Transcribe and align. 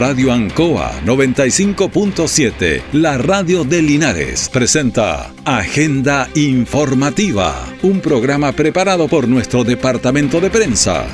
Radio 0.00 0.32
Ancoa 0.32 1.02
95.7, 1.04 2.84
la 2.92 3.18
radio 3.18 3.64
de 3.64 3.82
Linares, 3.82 4.48
presenta 4.48 5.30
Agenda 5.44 6.26
Informativa, 6.34 7.68
un 7.82 8.00
programa 8.00 8.50
preparado 8.52 9.08
por 9.08 9.28
nuestro 9.28 9.62
departamento 9.62 10.40
de 10.40 10.48
prensa. 10.48 11.06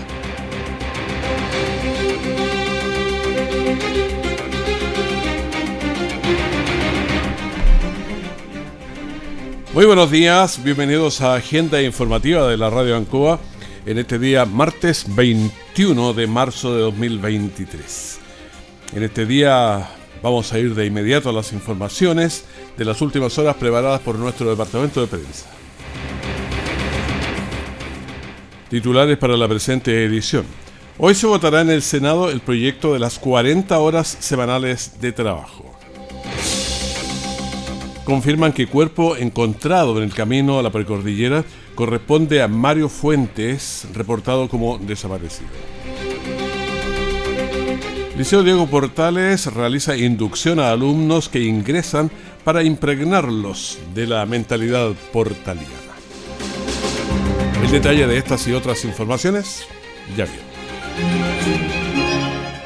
Muy 9.75 9.85
buenos 9.85 10.13
días, 10.13 10.63
bienvenidos 10.63 11.23
a 11.23 11.35
Agenda 11.35 11.83
Informativa 11.83 12.47
de 12.49 12.57
la 12.57 12.71
Radio 12.71 12.97
Ancoa 12.97 13.41
en 13.85 13.99
este 13.99 14.21
día 14.21 14.45
martes 14.45 15.07
21 15.13 16.13
de 16.13 16.27
marzo 16.29 16.73
de 16.73 16.83
2023. 16.83 18.16
En 18.93 19.03
este 19.03 19.27
día 19.27 19.89
vamos 20.23 20.53
a 20.53 20.59
ir 20.59 20.75
de 20.75 20.87
inmediato 20.87 21.29
a 21.29 21.33
las 21.33 21.53
informaciones 21.53 22.45
de 22.77 22.85
las 22.85 23.01
últimas 23.03 23.37
horas 23.39 23.57
preparadas 23.57 24.01
por 24.01 24.19
nuestro 24.19 24.49
departamento 24.49 25.01
de 25.01 25.07
prensa. 25.07 25.47
Titulares 28.71 29.19
para 29.19 29.37
la 29.37 29.49
presente 29.49 30.05
edición. 30.05 30.45
Hoy 30.99 31.15
se 31.15 31.27
votará 31.27 31.61
en 31.61 31.71
el 31.71 31.83
Senado 31.83 32.31
el 32.31 32.41
proyecto 32.41 32.93
de 32.93 32.99
las 32.99 33.19
40 33.19 33.79
horas 33.79 34.17
semanales 34.21 35.01
de 35.01 35.13
trabajo 35.13 35.77
confirman 38.07 38.53
que 38.53 38.69
cuerpo 38.69 39.17
encontrado 39.17 39.99
en 39.99 40.05
el 40.05 40.15
camino 40.15 40.61
a 40.61 40.63
la 40.63 40.71
precordillera 40.71 41.45
corresponde 41.75 42.41
a 42.41 42.47
Mario 42.47 42.89
Fuentes, 42.89 43.85
reportado 43.93 44.49
como 44.49 44.79
desaparecido. 44.79 45.51
Liceo 48.17 48.43
Diego 48.43 48.67
Portales 48.67 49.45
realiza 49.53 49.95
inducción 49.95 50.59
a 50.59 50.71
alumnos 50.71 51.29
que 51.29 51.41
ingresan 51.41 52.11
para 52.45 52.63
impregnarlos 52.63 53.79
de 53.95 54.07
la 54.07 54.25
mentalidad 54.25 54.93
portaliana. 55.13 55.69
El 57.63 57.71
detalle 57.71 58.07
de 58.07 58.17
estas 58.17 58.49
y 58.49 58.55
otras 58.55 58.87
informaciones 58.87 59.65
ya 60.17 60.25
viene. 60.25 60.47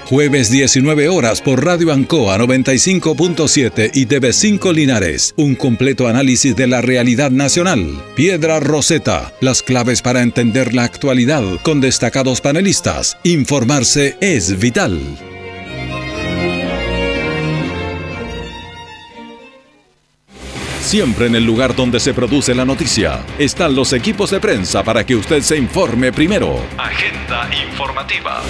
Jueves 0.07 0.51
19 0.51 1.09
horas 1.09 1.41
por 1.41 1.65
Radio 1.65 1.93
Ancoa 1.93 2.37
95.7 2.39 3.91
y 3.95 4.07
TV5 4.07 4.73
Linares. 4.73 5.35
Un 5.37 5.57
completo 5.57 6.07
análisis 6.07 6.55
de 6.55 6.67
la 6.67 6.81
realidad 6.81 7.31
nacional. 7.31 8.03
Piedra 8.17 8.61
Roseta. 8.61 9.33
Las 9.41 9.63
claves 9.63 10.03
para 10.03 10.23
entender 10.23 10.75
la 10.75 10.85
actualidad 10.85 11.45
con 11.63 11.81
destacados 11.81 12.41
panelistas. 12.41 13.19
Informarse 13.23 14.17
es 14.21 14.59
vital. 14.59 14.99
Siempre 20.91 21.27
en 21.27 21.37
el 21.37 21.45
lugar 21.47 21.77
donde 21.77 22.01
se 22.01 22.13
produce 22.13 22.53
la 22.53 22.65
noticia 22.65 23.25
están 23.39 23.77
los 23.77 23.93
equipos 23.93 24.33
de 24.33 24.41
prensa 24.41 24.83
para 24.83 25.07
que 25.07 25.15
usted 25.15 25.41
se 25.41 25.57
informe 25.57 26.11
primero. 26.11 26.57
Agenda 26.77 27.49
informativa. 27.65 28.43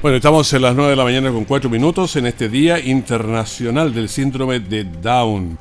Bueno, 0.00 0.16
estamos 0.16 0.50
en 0.54 0.62
las 0.62 0.74
9 0.74 0.88
de 0.92 0.96
la 0.96 1.04
mañana 1.04 1.30
con 1.30 1.44
4 1.44 1.68
minutos 1.68 2.16
en 2.16 2.28
este 2.28 2.48
Día 2.48 2.78
Internacional 2.78 3.92
del 3.92 4.08
Síndrome 4.08 4.60
de 4.60 4.84
Down. 4.84 5.58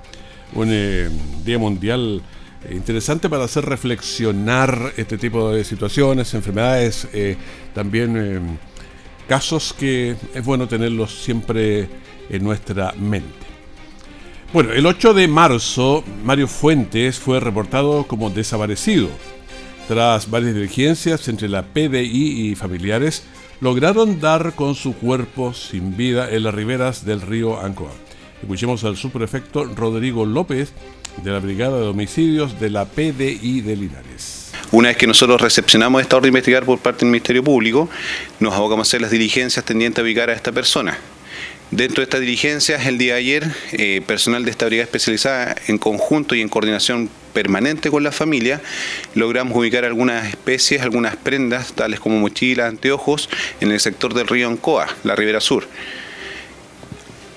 Un 0.53 0.69
eh, 0.71 1.09
día 1.43 1.57
mundial 1.57 2.21
eh, 2.63 2.73
interesante 2.73 3.27
para 3.29 3.43
hacer 3.43 3.65
reflexionar 3.65 4.93
este 4.95 5.17
tipo 5.17 5.51
de 5.51 5.65
situaciones, 5.65 6.33
enfermedades, 6.33 7.09
eh, 7.11 7.35
también 7.73 8.57
casos 9.27 9.73
que 9.73 10.15
es 10.33 10.45
bueno 10.45 10.67
tenerlos 10.67 11.23
siempre 11.23 11.87
en 12.29 12.43
nuestra 12.43 12.93
mente. 12.93 13.45
Bueno, 14.53 14.71
el 14.71 14.85
8 14.85 15.13
de 15.13 15.27
marzo, 15.27 16.03
Mario 16.23 16.47
Fuentes 16.47 17.19
fue 17.19 17.39
reportado 17.39 18.07
como 18.07 18.29
desaparecido. 18.29 19.09
Tras 19.87 20.29
varias 20.29 20.55
diligencias 20.55 21.27
entre 21.27 21.49
la 21.49 21.63
PDI 21.63 22.51
y 22.51 22.55
familiares, 22.55 23.23
lograron 23.61 24.19
dar 24.19 24.53
con 24.53 24.75
su 24.75 24.95
cuerpo 24.95 25.53
sin 25.53 25.95
vida 25.97 26.31
en 26.31 26.43
las 26.43 26.53
riberas 26.53 27.05
del 27.05 27.21
río 27.21 27.59
Ancoa. 27.59 27.91
Escuchemos 28.41 28.83
al 28.83 28.97
subprefecto 28.97 29.65
Rodrigo 29.65 30.25
López 30.25 30.73
de 31.23 31.31
la 31.31 31.39
Brigada 31.39 31.79
de 31.79 31.87
Homicidios 31.87 32.59
de 32.59 32.69
la 32.69 32.85
PDI 32.85 33.61
de 33.61 33.75
Linares. 33.75 34.44
Una 34.71 34.89
vez 34.89 34.97
que 34.97 35.07
nosotros 35.07 35.39
recepcionamos 35.41 36.01
esta 36.01 36.17
orden 36.17 36.25
de 36.25 36.29
investigar 36.29 36.65
por 36.65 36.79
parte 36.79 36.99
del 37.01 37.09
Ministerio 37.09 37.43
Público, 37.43 37.89
nos 38.39 38.53
abocamos 38.53 38.87
a 38.87 38.89
hacer 38.89 39.01
las 39.01 39.11
diligencias 39.11 39.63
tendientes 39.63 39.99
a 39.99 40.03
ubicar 40.03 40.29
a 40.29 40.33
esta 40.33 40.51
persona. 40.51 40.97
Dentro 41.71 41.97
de 41.97 42.03
estas 42.03 42.21
diligencias, 42.21 42.85
el 42.85 42.97
día 42.97 43.13
de 43.13 43.19
ayer, 43.19 43.55
eh, 43.73 44.01
personal 44.05 44.43
de 44.43 44.51
esta 44.51 44.65
brigada 44.65 44.85
especializada 44.85 45.55
en 45.67 45.77
conjunto 45.77 46.35
y 46.35 46.41
en 46.41 46.49
coordinación 46.49 47.09
permanente 47.33 47.91
con 47.91 48.03
la 48.03 48.11
familia, 48.11 48.61
logramos 49.13 49.57
ubicar 49.57 49.85
algunas 49.85 50.27
especies, 50.27 50.81
algunas 50.81 51.15
prendas, 51.15 51.73
tales 51.73 51.99
como 51.99 52.17
mochilas, 52.17 52.69
anteojos, 52.69 53.29
en 53.61 53.71
el 53.71 53.79
sector 53.79 54.13
del 54.13 54.27
río 54.27 54.47
Ancoa, 54.47 54.87
la 55.03 55.15
ribera 55.15 55.41
sur. 55.41 55.67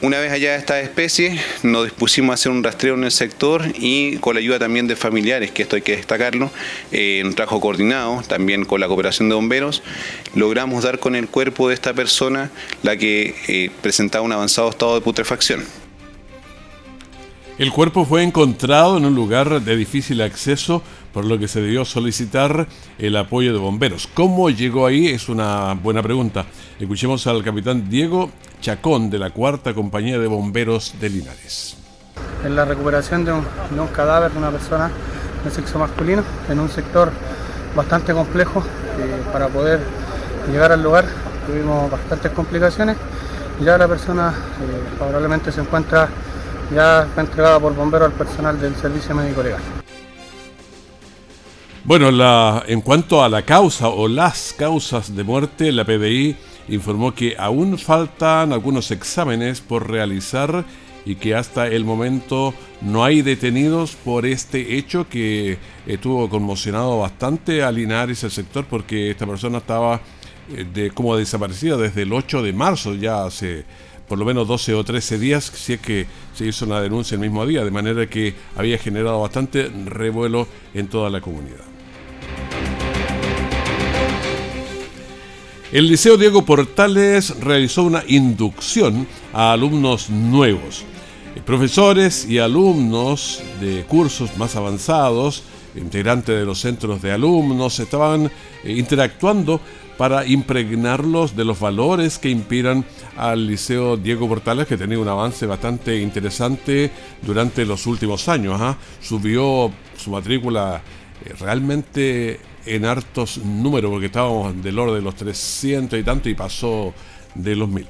Una 0.00 0.20
vez 0.20 0.30
allá 0.30 0.52
de 0.52 0.58
estas 0.58 0.84
especies, 0.84 1.40
nos 1.64 1.82
dispusimos 1.82 2.30
a 2.30 2.34
hacer 2.34 2.52
un 2.52 2.62
rastreo 2.62 2.94
en 2.94 3.02
el 3.02 3.10
sector 3.10 3.64
y 3.74 4.18
con 4.18 4.34
la 4.34 4.38
ayuda 4.38 4.60
también 4.60 4.86
de 4.86 4.94
familiares, 4.94 5.50
que 5.50 5.62
esto 5.62 5.74
hay 5.74 5.82
que 5.82 5.96
destacarlo, 5.96 6.52
en 6.92 7.26
un 7.26 7.34
trabajo 7.34 7.60
coordinado, 7.60 8.22
también 8.28 8.64
con 8.64 8.80
la 8.80 8.86
cooperación 8.86 9.28
de 9.28 9.34
bomberos, 9.34 9.82
logramos 10.36 10.84
dar 10.84 11.00
con 11.00 11.16
el 11.16 11.26
cuerpo 11.26 11.66
de 11.66 11.74
esta 11.74 11.94
persona, 11.94 12.52
la 12.84 12.96
que 12.96 13.34
eh, 13.48 13.70
presentaba 13.82 14.24
un 14.24 14.30
avanzado 14.30 14.70
estado 14.70 14.94
de 14.94 15.00
putrefacción. 15.00 15.64
El 17.58 17.72
cuerpo 17.72 18.04
fue 18.04 18.22
encontrado 18.22 18.98
en 18.98 19.04
un 19.04 19.16
lugar 19.16 19.60
de 19.60 19.76
difícil 19.76 20.20
acceso, 20.20 20.84
por 21.18 21.24
lo 21.24 21.36
que 21.36 21.48
se 21.48 21.60
debió 21.60 21.84
solicitar 21.84 22.68
el 22.96 23.16
apoyo 23.16 23.52
de 23.52 23.58
bomberos. 23.58 24.08
¿Cómo 24.14 24.50
llegó 24.50 24.86
ahí? 24.86 25.08
Es 25.08 25.28
una 25.28 25.74
buena 25.74 26.00
pregunta. 26.00 26.46
Escuchemos 26.78 27.26
al 27.26 27.42
capitán 27.42 27.90
Diego 27.90 28.30
Chacón 28.60 29.10
de 29.10 29.18
la 29.18 29.30
Cuarta 29.30 29.74
Compañía 29.74 30.20
de 30.20 30.28
Bomberos 30.28 30.94
de 31.00 31.10
Linares. 31.10 31.76
En 32.44 32.54
la 32.54 32.64
recuperación 32.64 33.24
de 33.24 33.32
un, 33.32 33.42
cadáver 33.92 34.30
de 34.30 34.38
una 34.38 34.52
persona 34.52 34.92
de 35.44 35.50
sexo 35.50 35.80
masculino 35.80 36.22
en 36.48 36.60
un 36.60 36.68
sector 36.68 37.10
bastante 37.74 38.12
complejo 38.12 38.60
eh, 38.60 39.22
para 39.32 39.48
poder 39.48 39.80
llegar 40.52 40.70
al 40.70 40.84
lugar 40.84 41.04
tuvimos 41.48 41.90
bastantes 41.90 42.30
complicaciones 42.30 42.96
ya 43.60 43.76
la 43.76 43.88
persona 43.88 44.28
eh, 44.30 44.96
favorablemente 44.96 45.50
se 45.50 45.62
encuentra 45.62 46.08
ya 46.72 47.08
entregada 47.16 47.58
por 47.58 47.74
bombero 47.74 48.04
al 48.04 48.12
personal 48.12 48.60
del 48.60 48.76
servicio 48.76 49.16
médico 49.16 49.42
legal. 49.42 49.77
Bueno, 51.84 52.10
la, 52.10 52.64
en 52.66 52.80
cuanto 52.80 53.22
a 53.22 53.28
la 53.28 53.42
causa 53.42 53.88
o 53.88 54.08
las 54.08 54.52
causas 54.52 55.14
de 55.14 55.24
muerte, 55.24 55.72
la 55.72 55.84
PDI 55.84 56.36
informó 56.68 57.14
que 57.14 57.34
aún 57.38 57.78
faltan 57.78 58.52
algunos 58.52 58.90
exámenes 58.90 59.60
por 59.60 59.90
realizar 59.90 60.64
y 61.06 61.14
que 61.14 61.34
hasta 61.34 61.66
el 61.66 61.84
momento 61.84 62.52
no 62.82 63.04
hay 63.04 63.22
detenidos 63.22 63.96
por 63.96 64.26
este 64.26 64.76
hecho 64.76 65.08
que 65.08 65.56
estuvo 65.86 66.28
conmocionado 66.28 66.98
bastante 66.98 67.62
a 67.62 67.72
Linares 67.72 68.22
el 68.24 68.30
sector 68.30 68.66
porque 68.66 69.10
esta 69.10 69.26
persona 69.26 69.58
estaba 69.58 70.02
eh, 70.54 70.66
de, 70.70 70.90
como 70.90 71.16
desaparecida 71.16 71.78
desde 71.78 72.02
el 72.02 72.12
8 72.12 72.42
de 72.42 72.52
marzo, 72.52 72.94
ya 72.94 73.24
hace 73.24 73.64
por 74.08 74.18
lo 74.18 74.24
menos 74.24 74.48
12 74.48 74.74
o 74.74 74.84
13 74.84 75.18
días, 75.18 75.44
si 75.54 75.74
es 75.74 75.80
que 75.80 76.06
se 76.34 76.46
hizo 76.46 76.64
una 76.64 76.80
denuncia 76.80 77.14
el 77.14 77.20
mismo 77.20 77.44
día, 77.46 77.64
de 77.64 77.70
manera 77.70 78.08
que 78.08 78.34
había 78.56 78.78
generado 78.78 79.20
bastante 79.20 79.70
revuelo 79.84 80.48
en 80.74 80.88
toda 80.88 81.10
la 81.10 81.20
comunidad. 81.20 81.64
El 85.70 85.86
Liceo 85.86 86.16
Diego 86.16 86.46
Portales 86.46 87.38
realizó 87.40 87.82
una 87.82 88.02
inducción 88.08 89.06
a 89.34 89.52
alumnos 89.52 90.08
nuevos. 90.08 90.84
Profesores 91.44 92.26
y 92.28 92.38
alumnos 92.38 93.42
de 93.60 93.84
cursos 93.84 94.36
más 94.38 94.56
avanzados, 94.56 95.42
integrantes 95.74 96.38
de 96.38 96.44
los 96.44 96.60
centros 96.60 97.02
de 97.02 97.12
alumnos, 97.12 97.78
estaban 97.80 98.30
eh, 98.64 98.72
interactuando 98.72 99.60
para 99.96 100.24
impregnarlos 100.24 101.34
de 101.34 101.44
los 101.44 101.58
valores 101.58 102.18
que 102.18 102.30
inspiran 102.30 102.84
al 103.16 103.46
Liceo 103.46 103.96
Diego 103.96 104.28
Portales, 104.28 104.68
que 104.68 104.76
tenía 104.76 104.98
un 104.98 105.08
avance 105.08 105.44
bastante 105.44 106.00
interesante 106.00 106.90
durante 107.22 107.66
los 107.66 107.84
últimos 107.86 108.28
años. 108.28 108.60
¿ah? 108.60 108.78
Subió 109.02 109.72
su 109.96 110.10
matrícula 110.10 110.80
eh, 111.24 111.34
realmente 111.40 112.38
en 112.64 112.84
hartos 112.84 113.38
números, 113.38 113.90
porque 113.90 114.06
estábamos 114.06 114.62
del 114.62 114.78
orden 114.78 114.96
de 114.96 115.02
los 115.02 115.16
300 115.16 115.98
y 115.98 116.02
tanto 116.04 116.28
y 116.28 116.34
pasó 116.34 116.94
de 117.34 117.56
los 117.56 117.68
1000. 117.68 117.86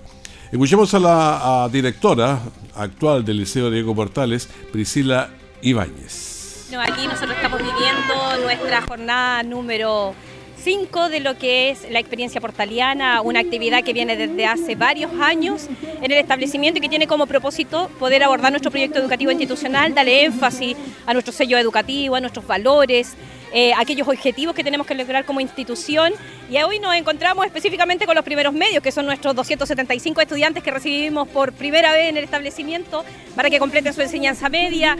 Escuchemos 0.51 0.95
a 0.95 0.99
la 0.99 1.69
directora 1.71 2.41
actual 2.75 3.23
del 3.23 3.39
Liceo 3.39 3.71
Diego 3.71 3.95
Portales, 3.95 4.49
Priscila 4.73 5.29
Ibáñez. 5.61 6.38
Aquí 6.77 7.07
nosotros 7.07 7.35
estamos 7.35 7.59
viviendo 7.59 8.43
nuestra 8.43 8.83
jornada 8.83 9.43
número 9.43 10.15
5 10.63 11.09
de 11.09 11.21
lo 11.21 11.39
que 11.39 11.71
es 11.71 11.91
la 11.91 11.99
experiencia 11.99 12.43
portaliana, 12.43 13.23
una 13.23 13.41
actividad 13.41 13.83
que 13.83 13.95
viene 13.95 14.17
desde 14.17 14.45
hace 14.45 14.75
varios 14.75 15.11
años 15.19 15.67
en 16.03 16.13
el 16.13 16.19
establecimiento 16.19 16.79
y 16.79 16.83
que 16.83 16.91
tiene 16.91 17.07
como 17.07 17.27
propósito 17.27 17.89
poder 17.99 18.23
abordar 18.23 18.53
nuestro 18.53 18.71
proyecto 18.71 18.99
educativo 18.99 19.31
institucional, 19.31 19.95
darle 19.95 20.25
énfasis 20.25 20.77
a 21.07 21.15
nuestro 21.15 21.33
sello 21.33 21.57
educativo, 21.57 22.17
a 22.17 22.21
nuestros 22.21 22.47
valores, 22.47 23.15
eh, 23.53 23.73
aquellos 23.79 24.07
objetivos 24.07 24.55
que 24.55 24.63
tenemos 24.63 24.87
que 24.87 24.95
lograr 24.95 25.25
como 25.25 25.41
institución. 25.41 26.13
Y 26.51 26.59
hoy 26.59 26.81
nos 26.81 26.95
encontramos 26.95 27.47
específicamente 27.47 28.05
con 28.05 28.15
los 28.15 28.25
primeros 28.25 28.53
medios, 28.53 28.83
que 28.83 28.93
son 28.93 29.07
nuestros 29.07 29.35
275 29.35 30.21
estudiantes 30.21 30.63
que 30.63 30.71
recibimos 30.71 31.29
por 31.29 31.53
primera 31.53 31.93
vez 31.93 32.11
en 32.11 32.19
el 32.19 32.25
establecimiento 32.25 33.05
para 33.35 33.49
que 33.49 33.59
completen 33.59 33.95
su 33.95 34.03
enseñanza 34.03 34.51
media. 34.51 34.99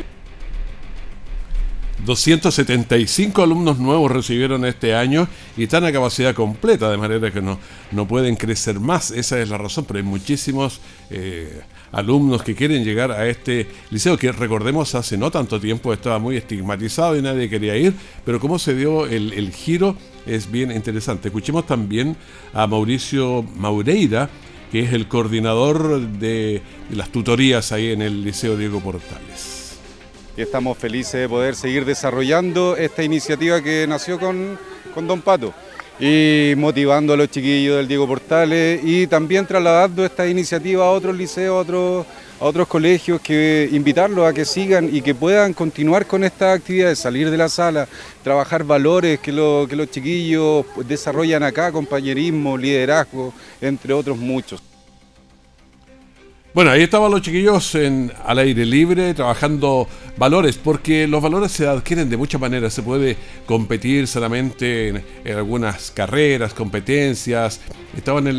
275 2.05 3.43
alumnos 3.43 3.79
nuevos 3.79 4.11
recibieron 4.11 4.65
este 4.65 4.95
año 4.95 5.29
y 5.57 5.65
están 5.65 5.85
a 5.85 5.93
capacidad 5.93 6.35
completa, 6.35 6.91
de 6.91 6.97
manera 6.97 7.31
que 7.31 7.43
no, 7.43 7.59
no 7.93 8.07
pueden 8.07 8.37
crecer 8.37 8.81
más. 8.81 9.11
Esa 9.11 9.41
es 9.41 9.49
la 9.49 9.59
razón, 9.59 9.85
pero 9.85 9.99
hay 9.99 10.05
muchísimos 10.05 10.81
eh, 11.11 11.61
alumnos 11.93 12.43
que 12.43 12.55
quieren 12.55 12.85
llegar 12.85 13.11
a 13.13 13.27
este 13.27 13.67
liceo, 13.91 14.17
que 14.17 14.33
recordemos 14.33 14.95
hace 14.95 15.17
no 15.17 15.31
tanto 15.31 15.61
tiempo 15.61 15.93
estaba 15.93 16.19
muy 16.19 16.37
estigmatizado 16.37 17.17
y 17.17 17.23
nadie 17.23 17.49
quería 17.49 17.77
ir, 17.77 17.95
pero 18.25 18.41
cómo 18.41 18.59
se 18.59 18.75
dio 18.75 19.07
el, 19.07 19.53
giro 19.53 19.97
es 20.27 20.51
bien 20.51 20.71
interesante. 20.71 21.29
Escuchemos 21.29 21.67
también 21.67 22.17
a 22.53 22.67
Mauricio 22.67 23.43
Maureira, 23.57 24.29
que 24.71 24.81
es 24.81 24.93
el 24.93 25.09
coordinador 25.09 26.01
de, 26.01 26.63
las 26.91 27.11
tutorías 27.11 27.73
ahí 27.73 27.93
en 27.93 28.03
el 28.03 28.25
Liceo 28.25 28.57
Diego 28.57 28.81
Portales. 28.81 29.58
Estamos 30.43 30.79
felices 30.79 31.15
de 31.15 31.29
poder 31.29 31.55
seguir 31.55 31.85
desarrollando 31.85 32.77
esta 32.77 33.03
iniciativa 33.03 33.61
que 33.63 33.87
nació 33.89 34.19
con, 34.19 34.59
con 34.95 35.07
Don 35.07 35.21
Pato 35.21 35.53
y 36.01 36.55
motivando 36.57 37.13
a 37.13 37.17
los 37.17 37.29
chiquillos 37.29 37.77
del 37.77 37.89
Diego 37.89 38.07
Portales 38.07 38.81
y 38.85 39.07
también 39.09 39.47
trasladando 39.47 40.05
esta 40.05 40.29
iniciativa 40.29 40.85
a 40.85 40.91
otros 40.91 41.17
liceos, 41.17 41.57
a 41.57 41.61
otros, 41.61 42.07
a 42.41 42.45
otros 42.45 42.69
colegios, 42.69 43.21
que 43.21 43.69
invitarlos 43.73 44.25
a 44.25 44.33
que 44.33 44.45
sigan 44.45 44.89
y 44.95 45.03
que 45.03 45.15
puedan 45.15 45.53
continuar 45.53 46.07
con 46.07 46.23
esta 46.23 46.53
actividad 46.53 46.89
de 46.89 46.97
salir 46.97 47.31
de 47.31 47.37
la 47.37 47.49
sala, 47.49 47.89
trabajar 48.23 48.63
valores 48.63 49.19
que, 49.19 49.33
que 49.69 49.77
los 49.77 49.91
chiquillos 49.91 50.65
desarrollan 50.87 51.43
acá, 51.43 51.73
compañerismo, 51.73 52.57
liderazgo, 52.57 53.35
entre 53.61 53.93
otros 53.93 54.17
muchos. 54.17 54.68
Bueno, 56.55 56.71
ahí 56.71 56.83
estaban 56.83 57.11
los 57.11 57.21
chiquillos 57.21 57.75
en, 57.75 58.11
al 58.25 58.39
aire 58.39 58.65
libre 58.65 59.13
trabajando 59.13 59.87
valores, 60.17 60.57
porque 60.57 61.07
los 61.07 61.23
valores 61.23 61.53
se 61.53 61.67
adquieren 61.67 62.09
de 62.09 62.17
muchas 62.17 62.41
maneras. 62.41 62.73
Se 62.73 62.83
puede 62.83 63.19
competir 63.45 64.07
solamente 64.07 64.89
en, 64.89 65.37
algunas 65.37 65.91
carreras, 65.91 66.55
competencias. 66.55 67.61
Estaban 67.95 68.27
en, 68.29 68.37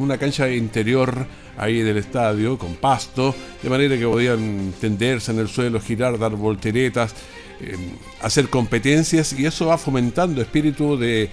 una 0.00 0.18
cancha 0.18 0.50
interior 0.50 1.24
ahí 1.56 1.82
del 1.82 1.98
estadio 1.98 2.58
con 2.58 2.74
pasto, 2.74 3.32
de 3.62 3.70
manera 3.70 3.96
que 3.96 4.06
podían 4.06 4.74
tenderse 4.80 5.30
en 5.30 5.38
el 5.38 5.48
suelo, 5.48 5.80
girar, 5.80 6.18
dar 6.18 6.32
volteretas, 6.32 7.14
eh, 7.60 7.76
hacer 8.22 8.48
competencias 8.48 9.34
y 9.34 9.46
eso 9.46 9.66
va 9.66 9.78
fomentando 9.78 10.42
espíritu 10.42 10.98
de 10.98 11.30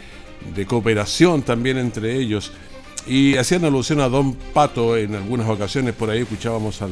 cooperación 0.68 1.42
también 1.42 1.80
entre 1.80 2.16
ellos. 2.16 2.52
Y 3.08 3.38
hacían 3.38 3.66
alusión 3.66 4.02
a 4.02 4.10
Don 4.10 4.34
Pato 4.34 4.96
en 4.98 5.16
algunas 5.16 5.48
ocasiones, 5.50 5.94
por 5.96 6.10
ahí 6.10 6.20
escuchábamos 6.20 6.82
al, 6.82 6.92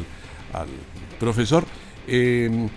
profesor. 1.20 1.66
Eh, 2.08 2.70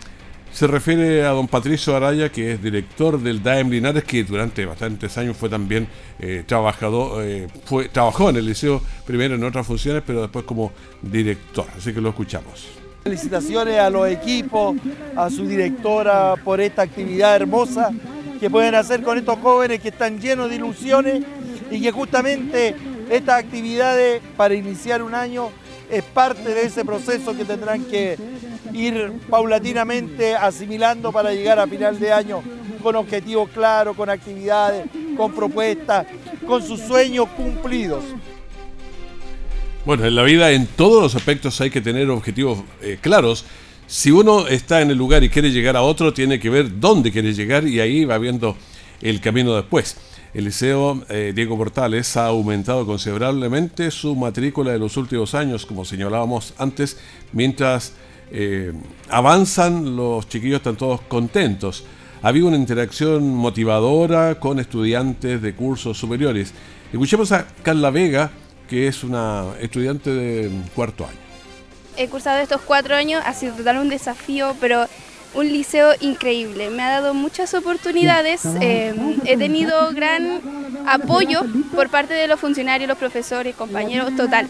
se 0.53 0.67
refiere 0.67 1.25
a 1.25 1.31
don 1.31 1.47
Patricio 1.47 1.94
Araya, 1.94 2.31
que 2.31 2.53
es 2.53 2.62
director 2.62 3.21
del 3.21 3.43
DAEM 3.43 3.71
Linares, 3.71 4.03
que 4.03 4.25
durante 4.25 4.67
bastantes 4.67 5.17
años 5.17 5.37
fue 5.37 5.49
también 5.49 5.87
eh, 6.19 6.43
trabajador, 6.44 7.23
eh, 7.25 7.47
fue, 7.65 7.88
trabajó 7.88 8.31
en 8.31 8.37
el 8.37 8.47
liceo 8.47 8.82
primero 9.06 9.37
en 9.37 9.44
otras 9.44 9.67
funciones, 9.67 10.03
pero 10.05 10.23
después 10.23 10.44
como 10.44 10.73
director. 11.03 11.67
Así 11.77 11.93
que 11.93 12.00
lo 12.00 12.09
escuchamos. 12.09 12.67
Felicitaciones 13.05 13.79
a 13.79 13.88
los 13.91 14.09
equipos, 14.09 14.77
a 15.15 15.31
su 15.31 15.47
directora 15.47 16.35
por 16.44 16.61
esta 16.61 16.82
actividad 16.82 17.37
hermosa 17.37 17.91
que 18.41 18.50
pueden 18.50 18.75
hacer 18.75 19.03
con 19.03 19.19
estos 19.19 19.38
jóvenes 19.38 19.81
que 19.81 19.88
están 19.88 20.19
llenos 20.19 20.50
de 20.50 20.56
ilusiones 20.56 21.23
y 21.71 21.81
que 21.81 21.93
justamente 21.93 22.75
estas 23.10 23.44
actividades 23.44 24.22
para 24.36 24.54
iniciar 24.54 25.02
un 25.02 25.14
año 25.14 25.50
es 25.90 26.04
parte 26.04 26.54
de 26.54 26.62
ese 26.62 26.84
proceso 26.84 27.36
que 27.36 27.44
tendrán 27.44 27.84
que 27.84 28.16
ir 28.72 29.12
paulatinamente 29.28 30.36
asimilando 30.36 31.10
para 31.10 31.32
llegar 31.32 31.58
a 31.58 31.66
final 31.66 31.98
de 31.98 32.12
año 32.12 32.42
con 32.82 32.96
objetivos 32.96 33.50
claros, 33.50 33.96
con 33.96 34.08
actividades, 34.08 34.86
con 35.16 35.34
propuestas, 35.34 36.06
con 36.46 36.62
sus 36.62 36.80
sueños 36.80 37.28
cumplidos. 37.36 38.04
Bueno, 39.84 40.06
en 40.06 40.14
la 40.14 40.22
vida 40.22 40.52
en 40.52 40.66
todos 40.66 41.02
los 41.02 41.14
aspectos 41.14 41.60
hay 41.60 41.70
que 41.70 41.80
tener 41.80 42.08
objetivos 42.10 42.62
eh, 42.80 42.98
claros. 43.00 43.44
Si 43.86 44.12
uno 44.12 44.46
está 44.46 44.82
en 44.82 44.90
el 44.90 44.96
lugar 44.98 45.24
y 45.24 45.28
quiere 45.28 45.50
llegar 45.50 45.76
a 45.76 45.82
otro, 45.82 46.12
tiene 46.12 46.38
que 46.38 46.48
ver 46.48 46.78
dónde 46.78 47.10
quiere 47.10 47.32
llegar 47.32 47.66
y 47.66 47.80
ahí 47.80 48.04
va 48.04 48.18
viendo 48.18 48.56
el 49.00 49.20
camino 49.20 49.56
después. 49.56 49.96
El 50.32 50.44
Liceo 50.44 51.03
eh, 51.09 51.32
Diego 51.35 51.56
Portales 51.56 52.17
ha 52.17 52.27
aumentado 52.27 52.87
considerablemente 52.87 53.91
su 53.91 54.15
matrícula 54.15 54.75
en 54.75 54.81
los 54.81 54.97
últimos 54.97 55.35
años, 55.35 55.67
como 55.67 55.85
señalábamos 55.85 56.55
antes, 56.56 56.99
mientras 57.32 57.94
eh, 58.31 58.73
avanzan 59.09 59.97
los 59.97 60.29
chiquillos 60.29 60.59
están 60.59 60.77
todos 60.77 61.00
contentos. 61.03 61.85
Había 62.23 62.44
una 62.44 62.56
interacción 62.56 63.35
motivadora 63.35 64.38
con 64.38 64.61
estudiantes 64.61 65.43
de 65.43 65.55
cursos 65.55 65.99
superiores. 65.99 66.53
Escuchemos 66.93 67.32
a 67.32 67.47
Carla 67.65 67.91
Vega, 67.91 68.31
que 68.69 68.87
es 68.87 69.03
una 69.03 69.47
estudiante 69.61 70.11
de 70.11 70.50
cuarto 70.77 71.06
año. 71.06 71.19
He 71.97 72.09
cursado 72.09 72.38
estos 72.38 72.61
cuatro 72.61 72.94
años, 72.94 73.21
ha 73.27 73.35
sido 73.35 73.55
total 73.55 73.79
un 73.79 73.88
desafío, 73.88 74.55
pero 74.61 74.87
un 75.35 75.49
liceo 75.49 75.93
increíble. 76.00 76.71
Me 76.71 76.82
ha 76.82 76.91
dado 76.91 77.15
muchas 77.15 77.55
oportunidades, 77.55 78.43
eh, 78.61 78.94
he 79.25 79.37
tenido 79.37 79.93
gran 79.93 80.41
apoyo 80.87 81.43
por 81.75 81.88
parte 81.88 82.15
de 82.15 82.27
los 82.27 82.41
funcionarios, 82.41 82.88
los 82.88 82.99
profesores, 82.99 83.55
compañeros, 83.55 84.15
total. 84.17 84.47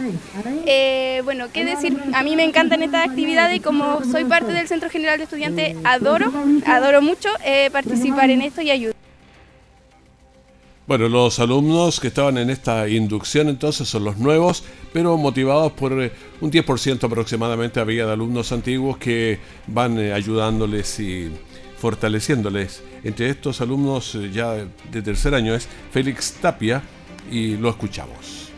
Eh, 0.66 1.22
bueno, 1.24 1.46
qué 1.52 1.64
decir, 1.64 1.96
a 2.12 2.22
mí 2.22 2.36
me 2.36 2.44
encantan 2.44 2.82
estas 2.82 3.08
actividades 3.08 3.56
y 3.56 3.60
como 3.60 4.04
soy 4.04 4.24
parte 4.24 4.52
del 4.52 4.68
Centro 4.68 4.90
General 4.90 5.18
de 5.18 5.24
Estudiantes, 5.24 5.76
adoro, 5.84 6.32
adoro 6.66 7.02
mucho 7.02 7.28
eh, 7.44 7.70
participar 7.72 8.30
en 8.30 8.42
esto 8.42 8.62
y 8.62 8.70
ayudar. 8.70 8.99
Bueno, 10.90 11.08
los 11.08 11.38
alumnos 11.38 12.00
que 12.00 12.08
estaban 12.08 12.36
en 12.36 12.50
esta 12.50 12.88
inducción 12.88 13.48
entonces 13.48 13.88
son 13.88 14.02
los 14.02 14.16
nuevos, 14.16 14.64
pero 14.92 15.16
motivados 15.16 15.70
por 15.70 15.92
eh, 16.02 16.10
un 16.40 16.50
10% 16.50 17.04
aproximadamente 17.04 17.78
había 17.78 18.06
de 18.06 18.12
alumnos 18.12 18.50
antiguos 18.50 18.98
que 18.98 19.38
van 19.68 20.00
eh, 20.00 20.12
ayudándoles 20.12 20.98
y 20.98 21.30
fortaleciéndoles. 21.78 22.82
Entre 23.04 23.30
estos 23.30 23.60
alumnos 23.60 24.16
eh, 24.16 24.32
ya 24.32 24.54
de 24.54 25.02
tercer 25.02 25.32
año 25.32 25.54
es 25.54 25.68
Félix 25.92 26.32
Tapia 26.40 26.82
y 27.30 27.56
lo 27.56 27.70
escuchamos. 27.70 28.50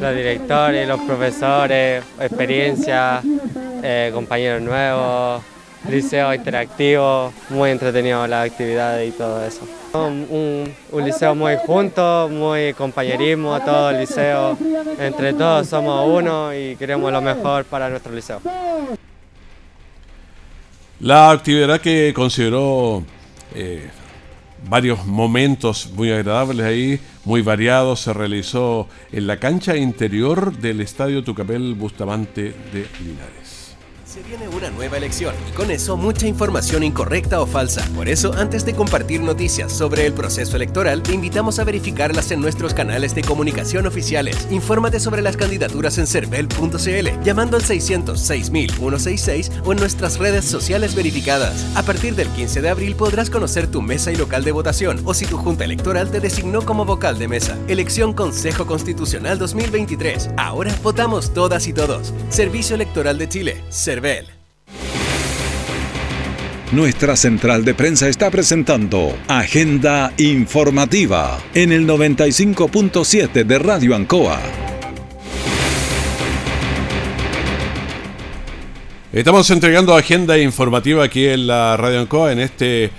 Los 0.00 0.14
directores, 0.14 0.86
los 0.86 1.00
profesores, 1.00 2.04
experiencia, 2.20 3.20
compañeros 4.12 4.62
nuevos, 4.62 5.42
liceo 5.88 6.34
interactivo, 6.34 7.32
muy 7.48 7.70
entretenido 7.70 8.26
la 8.26 8.42
actividad 8.42 9.00
y 9.00 9.10
todo 9.12 9.44
eso. 9.44 9.62
Un, 9.92 10.72
liceo 11.04 11.34
muy 11.34 11.54
junto, 11.66 12.28
muy 12.30 12.72
compañerismo, 12.74 13.58
todo 13.60 13.90
el 13.90 14.00
liceo, 14.00 14.56
entre 14.98 15.32
todos 15.32 15.66
somos 15.66 16.06
uno 16.06 16.54
y 16.54 16.76
queremos 16.76 17.10
lo 17.10 17.20
mejor 17.20 17.64
para 17.64 17.88
nuestro 17.88 18.14
liceo. 18.14 18.40
La 21.00 21.30
actividad 21.30 21.80
que 21.80 22.12
consideró 22.14 23.02
eh, 23.54 23.88
varios 24.68 25.06
momentos 25.06 25.90
muy 25.94 26.12
agradables 26.12 26.66
ahí, 26.66 27.00
muy 27.24 27.42
variados, 27.42 28.00
se 28.00 28.12
realizó 28.12 28.86
en 29.10 29.26
la 29.26 29.38
cancha 29.38 29.76
interior 29.76 30.56
del 30.56 30.80
Estadio 30.80 31.24
Tucapel 31.24 31.74
Bustamante 31.74 32.54
de 32.72 32.86
Linares. 33.02 33.39
Se 34.12 34.24
viene 34.24 34.48
una 34.48 34.70
nueva 34.70 34.96
elección 34.96 35.32
y 35.48 35.52
con 35.52 35.70
eso 35.70 35.96
mucha 35.96 36.26
información 36.26 36.82
incorrecta 36.82 37.40
o 37.40 37.46
falsa. 37.46 37.86
Por 37.94 38.08
eso, 38.08 38.32
antes 38.34 38.64
de 38.66 38.74
compartir 38.74 39.20
noticias 39.20 39.70
sobre 39.70 40.04
el 40.04 40.12
proceso 40.12 40.56
electoral, 40.56 41.04
te 41.04 41.12
invitamos 41.12 41.60
a 41.60 41.64
verificarlas 41.64 42.32
en 42.32 42.40
nuestros 42.40 42.74
canales 42.74 43.14
de 43.14 43.22
comunicación 43.22 43.86
oficiales. 43.86 44.48
Infórmate 44.50 44.98
sobre 44.98 45.22
las 45.22 45.36
candidaturas 45.36 45.96
en 45.98 46.08
cervel.cl, 46.08 47.22
llamando 47.22 47.56
al 47.56 47.62
600 47.62 48.20
166 48.20 49.52
o 49.64 49.70
en 49.70 49.78
nuestras 49.78 50.18
redes 50.18 50.44
sociales 50.44 50.96
verificadas. 50.96 51.64
A 51.76 51.84
partir 51.84 52.16
del 52.16 52.26
15 52.30 52.62
de 52.62 52.68
abril 52.68 52.96
podrás 52.96 53.30
conocer 53.30 53.68
tu 53.68 53.80
mesa 53.80 54.10
y 54.10 54.16
local 54.16 54.42
de 54.42 54.50
votación 54.50 55.02
o 55.04 55.14
si 55.14 55.26
tu 55.26 55.36
junta 55.36 55.62
electoral 55.62 56.10
te 56.10 56.18
designó 56.18 56.62
como 56.66 56.84
vocal 56.84 57.16
de 57.16 57.28
mesa. 57.28 57.56
Elección 57.68 58.12
Consejo 58.12 58.66
Constitucional 58.66 59.38
2023. 59.38 60.30
Ahora 60.36 60.74
votamos 60.82 61.32
todas 61.32 61.68
y 61.68 61.72
todos. 61.72 62.12
Servicio 62.28 62.74
Electoral 62.74 63.16
de 63.16 63.28
Chile. 63.28 63.62
Nuestra 66.72 67.16
central 67.16 67.64
de 67.64 67.74
prensa 67.74 68.08
está 68.08 68.30
presentando 68.30 69.16
Agenda 69.28 70.12
Informativa 70.18 71.38
en 71.52 71.72
el 71.72 71.86
95.7 71.86 73.44
de 73.44 73.58
Radio 73.58 73.94
Ancoa. 73.94 74.40
Estamos 79.12 79.50
entregando 79.50 79.96
agenda 79.96 80.38
informativa 80.38 81.04
aquí 81.04 81.26
en 81.26 81.48
la 81.48 81.76
Radio 81.76 82.00
Ancoa 82.00 82.30
en 82.30 82.38
este 82.38 82.90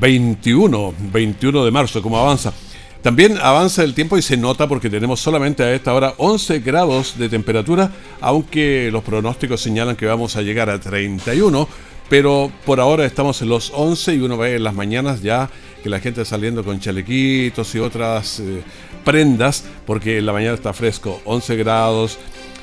21, 0.00 0.94
21 1.12 1.64
de 1.66 1.70
marzo, 1.70 2.02
como 2.02 2.18
avanza. 2.18 2.54
También 3.02 3.36
avanza 3.42 3.82
el 3.82 3.94
tiempo 3.94 4.16
y 4.16 4.22
se 4.22 4.36
nota 4.36 4.68
porque 4.68 4.88
tenemos 4.88 5.18
solamente 5.18 5.64
a 5.64 5.74
esta 5.74 5.92
hora 5.92 6.14
11 6.18 6.60
grados 6.60 7.18
de 7.18 7.28
temperatura, 7.28 7.90
aunque 8.20 8.90
los 8.92 9.02
pronósticos 9.02 9.60
señalan 9.60 9.96
que 9.96 10.06
vamos 10.06 10.36
a 10.36 10.42
llegar 10.42 10.70
a 10.70 10.78
31, 10.78 11.68
pero 12.08 12.52
por 12.64 12.78
ahora 12.78 13.04
estamos 13.04 13.42
en 13.42 13.48
los 13.48 13.72
11 13.74 14.14
y 14.14 14.20
uno 14.20 14.38
ve 14.38 14.54
en 14.54 14.62
las 14.62 14.74
mañanas 14.74 15.20
ya 15.20 15.50
que 15.82 15.88
la 15.88 15.98
gente 15.98 16.24
saliendo 16.24 16.62
con 16.62 16.78
chalequitos 16.78 17.74
y 17.74 17.80
otras 17.80 18.38
eh, 18.38 18.62
prendas, 19.04 19.64
porque 19.84 20.18
en 20.18 20.26
la 20.26 20.32
mañana 20.32 20.54
está 20.54 20.72
fresco, 20.72 21.20
11 21.24 21.56
grados, 21.56 22.18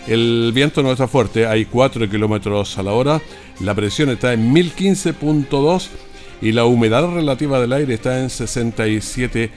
el 0.07 0.51
viento 0.55 0.81
no 0.81 0.93
está 0.93 1.09
fuerte, 1.09 1.47
hay 1.47 1.65
4 1.65 2.09
kilómetros 2.09 2.77
a 2.77 2.83
la 2.83 2.93
hora, 2.93 3.21
la 3.59 3.75
presión 3.75 4.09
está 4.09 4.31
en 4.31 4.53
1015.2 4.53 5.89
y 6.41 6.51
la 6.51 6.65
humedad 6.65 7.07
relativa 7.13 7.59
del 7.59 7.73
aire 7.73 7.95
está 7.95 8.19
en 8.19 8.29
67%. 8.29 9.51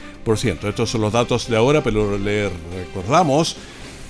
Estos 0.69 0.91
son 0.91 1.01
los 1.01 1.13
datos 1.13 1.49
de 1.49 1.57
ahora, 1.57 1.83
pero 1.83 2.19
le 2.19 2.51
recordamos 2.77 3.57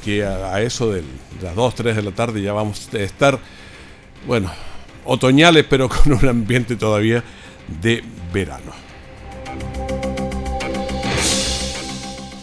que 0.05 0.25
a, 0.25 0.61
eso 0.63 0.91
de 0.91 1.03
las 1.43 1.55
2, 1.55 1.75
3 1.75 1.97
de 1.97 2.03
la 2.03 2.13
tarde 2.13 2.41
ya 2.43 2.53
vamos 2.53 2.89
a 2.93 2.99
estar, 2.99 3.39
bueno, 4.27 4.51
otoñales, 5.05 5.65
pero 5.69 5.89
con 5.89 6.13
un 6.13 6.27
ambiente 6.27 6.77
todavía 6.77 7.23
de 7.81 8.03
verano. 8.33 8.73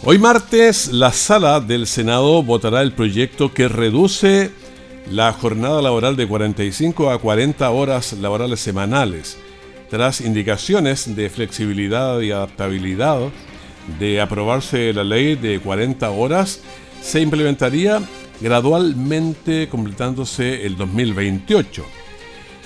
Hoy 0.02 0.18
martes, 0.18 0.88
la 0.88 1.12
sala 1.12 1.60
del 1.60 1.86
Senado 1.86 2.42
votará 2.42 2.80
el 2.80 2.92
proyecto 2.92 3.52
que 3.52 3.68
reduce 3.68 4.50
la 5.10 5.32
jornada 5.32 5.82
laboral 5.82 6.16
de 6.16 6.26
45 6.26 7.10
a 7.10 7.18
40 7.18 7.68
horas 7.68 8.14
laborales 8.14 8.60
semanales 8.60 9.36
tras 9.90 10.20
indicaciones 10.20 11.16
de 11.16 11.28
flexibilidad 11.28 12.20
y 12.20 12.30
adaptabilidad 12.30 13.18
de 13.98 14.20
aprobarse 14.20 14.92
la 14.92 15.02
ley 15.02 15.34
de 15.34 15.58
40 15.58 16.08
horas, 16.10 16.60
se 17.02 17.20
implementaría 17.20 18.00
gradualmente 18.40 19.68
completándose 19.68 20.64
el 20.64 20.76
2028. 20.76 21.84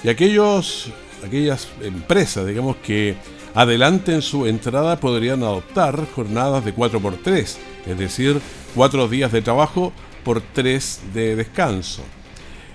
Y 0.04 0.09
aquellos, 0.11 0.93
aquellas 1.26 1.69
empresas, 1.81 2.47
digamos, 2.47 2.76
que 2.76 3.16
adelanten 3.54 4.21
su 4.21 4.47
entrada 4.47 5.00
podrían 5.00 5.43
adoptar 5.43 6.07
jornadas 6.14 6.64
de 6.64 6.75
4x3, 6.75 7.57
es 7.87 7.99
decir, 7.99 8.38
4 8.75 9.09
días 9.09 9.33
de 9.33 9.40
trabajo 9.40 9.93
por 10.25 10.43
3 10.43 11.00
de 11.14 11.37
descanso. 11.37 12.02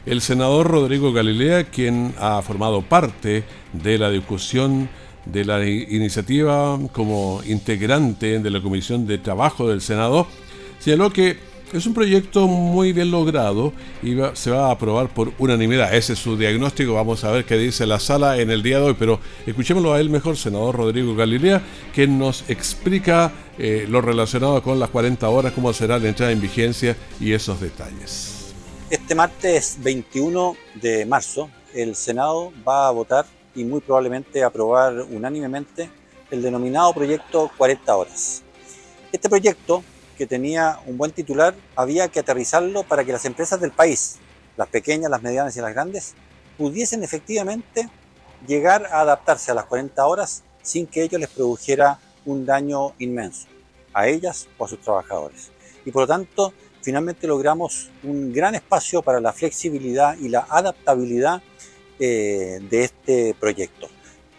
El 0.06 0.22
senador 0.22 0.68
Rodrigo 0.68 1.12
Galilea, 1.12 1.66
quien 1.66 2.14
ha 2.20 2.42
formado 2.42 2.82
parte 2.82 3.44
de 3.74 3.98
la 3.98 4.10
discusión 4.10 4.90
de 5.26 5.46
la 5.46 5.68
iniciativa 5.68 6.80
como 6.92 7.42
integrante 7.46 8.40
de 8.40 8.50
la 8.50 8.62
Comisión 8.62 9.06
de 9.06 9.18
Trabajo 9.18 9.68
del 9.68 9.82
Senado, 9.82 10.26
señaló 10.80 11.12
que 11.12 11.38
es 11.74 11.86
un 11.86 11.94
proyecto 11.94 12.48
muy 12.48 12.94
bien 12.94 13.12
logrado 13.12 13.74
y 14.02 14.16
se 14.34 14.52
va 14.52 14.68
a 14.68 14.72
aprobar 14.72 15.10
por 15.10 15.34
unanimidad. 15.38 15.94
Ese 15.94 16.14
es 16.14 16.20
su 16.20 16.36
diagnóstico. 16.36 16.94
Vamos 16.94 17.24
a 17.24 17.32
ver 17.32 17.46
qué 17.46 17.58
dice 17.58 17.86
la 17.86 18.00
sala 18.00 18.40
en 18.40 18.50
el 18.50 18.64
día 18.64 18.80
de 18.80 18.86
hoy. 18.86 18.96
Pero 18.98 19.20
escuchémoslo 19.46 19.94
a 19.94 20.00
él 20.00 20.10
mejor, 20.10 20.38
senador 20.38 20.76
Rodrigo 20.78 21.16
Galilea, 21.16 21.62
que 21.94 22.08
nos 22.08 22.50
explica 22.50 23.32
eh, 23.58 23.86
lo 23.88 24.02
relacionado 24.02 24.64
con 24.64 24.80
las 24.80 24.90
40 24.90 25.30
horas, 25.30 25.54
cómo 25.54 25.72
será 25.74 26.00
la 26.00 26.08
entrada 26.10 26.32
en 26.32 26.42
vigencia 26.42 26.96
y 27.20 27.34
esos 27.34 27.62
detalles. 27.62 28.39
Este 28.90 29.14
martes 29.14 29.78
21 29.82 30.56
de 30.82 31.06
marzo, 31.06 31.52
el 31.76 31.96
Senado 31.96 32.52
va 32.68 32.88
a 32.88 32.92
votar 32.92 33.28
y 33.54 33.64
muy 33.64 33.82
probablemente 33.82 34.44
aprobar 34.44 35.02
unánimemente 35.12 35.92
el 36.32 36.42
denominado 36.42 36.92
proyecto 36.96 37.52
40 37.56 37.96
horas. 37.96 38.42
Este 39.12 39.30
proyecto, 39.30 39.84
que 40.18 40.26
tenía 40.26 40.80
un 40.88 40.98
buen 40.98 41.12
titular, 41.12 41.54
había 41.76 42.08
que 42.08 42.22
aterrizarlo 42.22 42.82
para 42.82 43.06
que 43.06 43.12
las 43.12 43.26
empresas 43.26 43.62
del 43.62 43.72
país, 43.72 44.16
las 44.58 44.70
pequeñas, 44.70 45.12
las 45.12 45.22
medianas 45.22 45.56
y 45.56 45.62
las 45.62 45.72
grandes, 45.72 46.16
pudiesen 46.58 47.04
efectivamente 47.04 47.88
llegar 48.48 48.88
a 48.88 49.02
adaptarse 49.02 49.52
a 49.52 49.54
las 49.54 49.66
40 49.66 50.04
horas 50.04 50.42
sin 50.64 50.88
que 50.88 51.04
ello 51.04 51.20
les 51.20 51.30
produjera 51.30 52.00
un 52.26 52.44
daño 52.44 52.94
inmenso, 52.98 53.48
a 53.94 54.08
ellas 54.08 54.48
o 54.58 54.66
a 54.66 54.68
sus 54.68 54.82
trabajadores. 54.82 55.52
Y 55.86 55.92
por 55.92 56.02
lo 56.04 56.08
tanto, 56.08 56.54
finalmente 56.82 57.28
logramos 57.28 57.90
un 58.04 58.32
gran 58.32 58.56
espacio 58.56 59.02
para 59.02 59.20
la 59.20 59.34
flexibilidad 59.34 60.18
y 60.18 60.30
la 60.30 60.46
adaptabilidad 60.50 61.42
eh, 62.00 62.60
de 62.70 62.84
este 62.84 63.36
proyecto. 63.40 63.88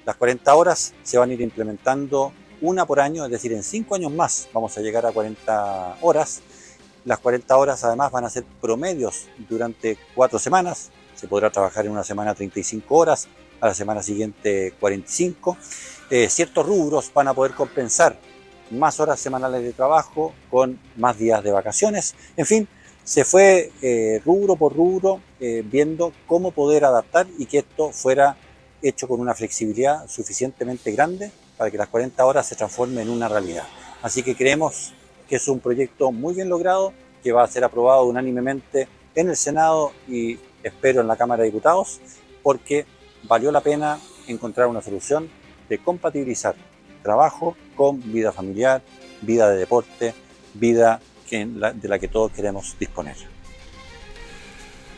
Las 0.05 0.17
40 0.17 0.55
horas 0.55 0.95
se 1.03 1.19
van 1.19 1.31
a 1.31 1.35
ir 1.35 1.41
implementando 1.41 2.33
una 2.61 2.87
por 2.87 3.01
año, 3.01 3.25
es 3.25 3.31
decir, 3.31 3.53
en 3.53 3.63
cinco 3.63 3.95
años 3.95 4.13
más 4.13 4.49
vamos 4.53 4.77
a 4.77 4.81
llegar 4.81 5.07
a 5.07 5.13
40 5.13 5.99
horas. 6.01 6.43
Las 7.05 7.19
40 7.19 7.57
horas 7.57 7.85
además 7.85 8.11
van 8.11 8.25
a 8.25 8.31
ser 8.31 8.45
promedios 8.61 9.29
durante 9.49 9.99
cuatro 10.15 10.39
semanas. 10.39 10.91
Se 11.15 11.29
podrá 11.29 11.51
trabajar 11.51 11.87
en 11.87 11.93
una 11.93 12.05
semana 12.05 12.35
35 12.35 12.95
horas, 12.95 13.29
a 13.61 13.69
la 13.69 13.75
semana 13.75 14.03
siguiente 14.03 14.75
45. 14.81 15.57
Eh, 16.11 16.29
ciertos 16.29 16.67
rubros 16.67 17.11
van 17.15 17.29
a 17.29 17.35
poder 17.35 17.53
compensar 17.53 18.19
más 18.71 19.01
horas 19.01 19.21
semanales 19.21 19.63
de 19.63 19.73
trabajo 19.73 20.33
con 20.51 20.79
más 20.97 21.19
días 21.19 21.43
de 21.43 21.53
vacaciones. 21.53 22.15
En 22.37 22.47
fin, 22.47 22.69
se 23.05 23.25
fue 23.25 23.73
eh, 23.83 24.21
rubro 24.25 24.57
por 24.57 24.75
rubro 24.75 25.21
eh, 25.41 25.65
viendo 25.65 26.13
cómo 26.27 26.53
poder 26.53 26.85
adaptar 26.85 27.27
y 27.39 27.47
que 27.47 27.59
esto 27.59 27.91
fuera 27.91 28.37
hecho 28.83 29.09
con 29.09 29.21
una 29.21 29.35
flexibilidad 29.35 30.09
suficientemente 30.09 30.93
grande 30.93 31.31
para 31.57 31.71
que 31.71 31.77
las 31.77 31.89
40 31.89 32.25
horas 32.25 32.47
se 32.47 32.57
transformen 32.57 33.09
en 33.09 33.11
una 33.11 33.29
realidad. 33.29 33.65
Así 34.03 34.23
que 34.23 34.35
creemos 34.35 34.93
que 35.29 35.37
es 35.37 35.49
un 35.49 35.61
proyecto 35.61 36.13
muy 36.13 36.35
bien 36.35 36.49
logrado, 36.49 36.93
que 37.23 37.33
va 37.33 37.43
a 37.43 37.47
ser 37.47 37.65
aprobado 37.65 38.05
unánimemente 38.05 38.89
en 39.15 39.29
el 39.29 39.37
Senado 39.37 39.93
y 40.09 40.39
espero 40.63 41.01
en 41.01 41.07
la 41.07 41.17
Cámara 41.17 41.43
de 41.43 41.51
Diputados, 41.51 42.01
porque 42.43 42.87
valió 43.25 43.53
la 43.53 43.61
pena 43.61 43.99
encontrar 44.27 44.69
una 44.69 44.81
solución 44.81 45.29
de 45.69 45.79
compatibilizar 45.79 46.55
trabajo 47.03 47.57
con 47.77 48.01
vida 48.13 48.33
familiar, 48.33 48.83
vida 49.23 49.51
de 49.51 49.59
deporte, 49.59 50.15
vida 50.55 51.01
de 51.31 51.89
la 51.89 51.99
que 51.99 52.09
todos 52.09 52.33
queremos 52.33 52.77
disponer. 52.79 53.17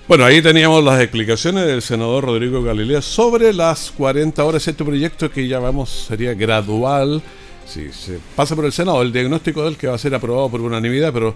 Bueno, 0.08 0.24
ahí 0.24 0.42
teníamos 0.42 0.82
las 0.82 1.00
explicaciones 1.00 1.66
del 1.66 1.80
senador 1.80 2.24
Rodrigo 2.24 2.62
Galilea 2.62 3.02
sobre 3.02 3.52
las 3.52 3.92
40 3.92 4.42
horas. 4.42 4.66
Este 4.66 4.84
proyecto 4.84 5.30
que 5.30 5.46
ya 5.46 5.58
vamos 5.58 6.06
sería 6.08 6.34
gradual. 6.34 7.22
Si 7.66 7.92
se 7.92 8.18
pasa 8.34 8.56
por 8.56 8.64
el 8.64 8.72
Senado, 8.72 9.00
el 9.02 9.12
diagnóstico 9.12 9.64
del 9.64 9.76
que 9.76 9.86
va 9.86 9.94
a 9.94 9.98
ser 9.98 10.14
aprobado 10.14 10.50
por 10.50 10.60
unanimidad, 10.60 11.12
pero 11.12 11.34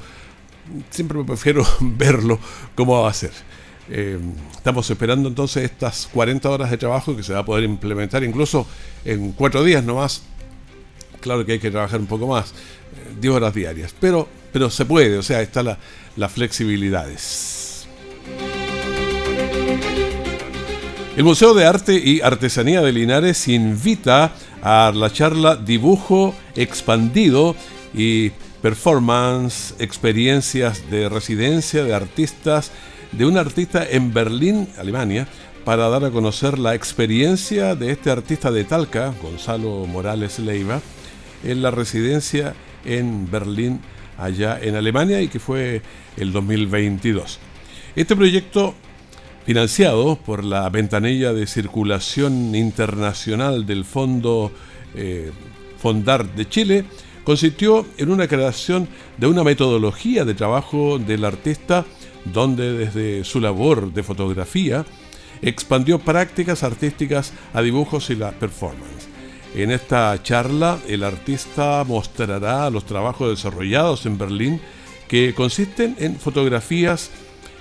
siempre 0.90 1.22
prefiero 1.24 1.64
verlo 1.80 2.38
cómo 2.74 3.00
va 3.02 3.10
a 3.10 3.14
ser. 3.14 3.30
Eh, 3.88 4.18
estamos 4.52 4.90
esperando 4.90 5.28
entonces 5.28 5.62
estas 5.62 6.08
40 6.12 6.50
horas 6.50 6.70
de 6.70 6.76
trabajo 6.76 7.16
que 7.16 7.22
se 7.22 7.32
va 7.32 7.40
a 7.40 7.44
poder 7.44 7.62
implementar 7.62 8.24
incluso 8.24 8.66
en 9.04 9.30
cuatro 9.30 9.62
días 9.62 9.84
nomás 9.84 10.22
Claro 11.26 11.44
que 11.44 11.54
hay 11.54 11.58
que 11.58 11.72
trabajar 11.72 11.98
un 11.98 12.06
poco 12.06 12.28
más, 12.28 12.54
10 13.20 13.24
eh, 13.24 13.34
horas 13.34 13.52
diarias, 13.52 13.92
pero, 13.98 14.28
pero 14.52 14.70
se 14.70 14.84
puede, 14.84 15.18
o 15.18 15.24
sea, 15.24 15.42
está 15.42 15.60
la, 15.60 15.76
las 16.14 16.30
flexibilidades. 16.30 17.88
El 21.16 21.24
Museo 21.24 21.52
de 21.52 21.64
Arte 21.64 21.94
y 21.94 22.20
Artesanía 22.20 22.80
de 22.80 22.92
Linares 22.92 23.48
invita 23.48 24.34
a 24.62 24.92
la 24.94 25.12
charla 25.12 25.56
Dibujo 25.56 26.32
Expandido 26.54 27.56
y 27.92 28.30
Performance, 28.62 29.74
experiencias 29.80 30.88
de 30.92 31.08
residencia 31.08 31.82
de 31.82 31.92
artistas, 31.92 32.70
de 33.10 33.26
un 33.26 33.36
artista 33.36 33.84
en 33.84 34.14
Berlín, 34.14 34.68
Alemania, 34.78 35.26
para 35.64 35.88
dar 35.88 36.04
a 36.04 36.12
conocer 36.12 36.56
la 36.56 36.76
experiencia 36.76 37.74
de 37.74 37.90
este 37.90 38.12
artista 38.12 38.52
de 38.52 38.62
Talca, 38.62 39.12
Gonzalo 39.20 39.86
Morales 39.86 40.38
Leiva, 40.38 40.80
en 41.44 41.62
la 41.62 41.70
residencia 41.70 42.54
en 42.84 43.30
Berlín, 43.30 43.80
allá 44.18 44.58
en 44.60 44.76
Alemania, 44.76 45.20
y 45.20 45.28
que 45.28 45.38
fue 45.38 45.82
el 46.16 46.32
2022. 46.32 47.38
Este 47.94 48.16
proyecto, 48.16 48.74
financiado 49.44 50.16
por 50.16 50.44
la 50.44 50.68
ventanilla 50.70 51.32
de 51.32 51.46
circulación 51.46 52.54
internacional 52.54 53.66
del 53.66 53.84
Fondo 53.84 54.52
eh, 54.94 55.30
Fondar 55.78 56.34
de 56.34 56.48
Chile, 56.48 56.84
consistió 57.24 57.86
en 57.98 58.10
una 58.10 58.28
creación 58.28 58.88
de 59.16 59.26
una 59.26 59.42
metodología 59.42 60.24
de 60.24 60.34
trabajo 60.34 60.98
del 60.98 61.24
artista 61.24 61.84
donde 62.24 62.72
desde 62.72 63.24
su 63.24 63.40
labor 63.40 63.92
de 63.92 64.02
fotografía 64.02 64.84
expandió 65.42 65.98
prácticas 65.98 66.62
artísticas 66.62 67.32
a 67.52 67.62
dibujos 67.62 68.10
y 68.10 68.16
la 68.16 68.32
performance. 68.32 69.05
En 69.56 69.70
esta 69.70 70.22
charla, 70.22 70.78
el 70.86 71.02
artista 71.02 71.82
mostrará 71.84 72.68
los 72.68 72.84
trabajos 72.84 73.30
desarrollados 73.30 74.04
en 74.04 74.18
Berlín 74.18 74.60
que 75.08 75.32
consisten 75.32 75.96
en 75.98 76.16
fotografías, 76.16 77.10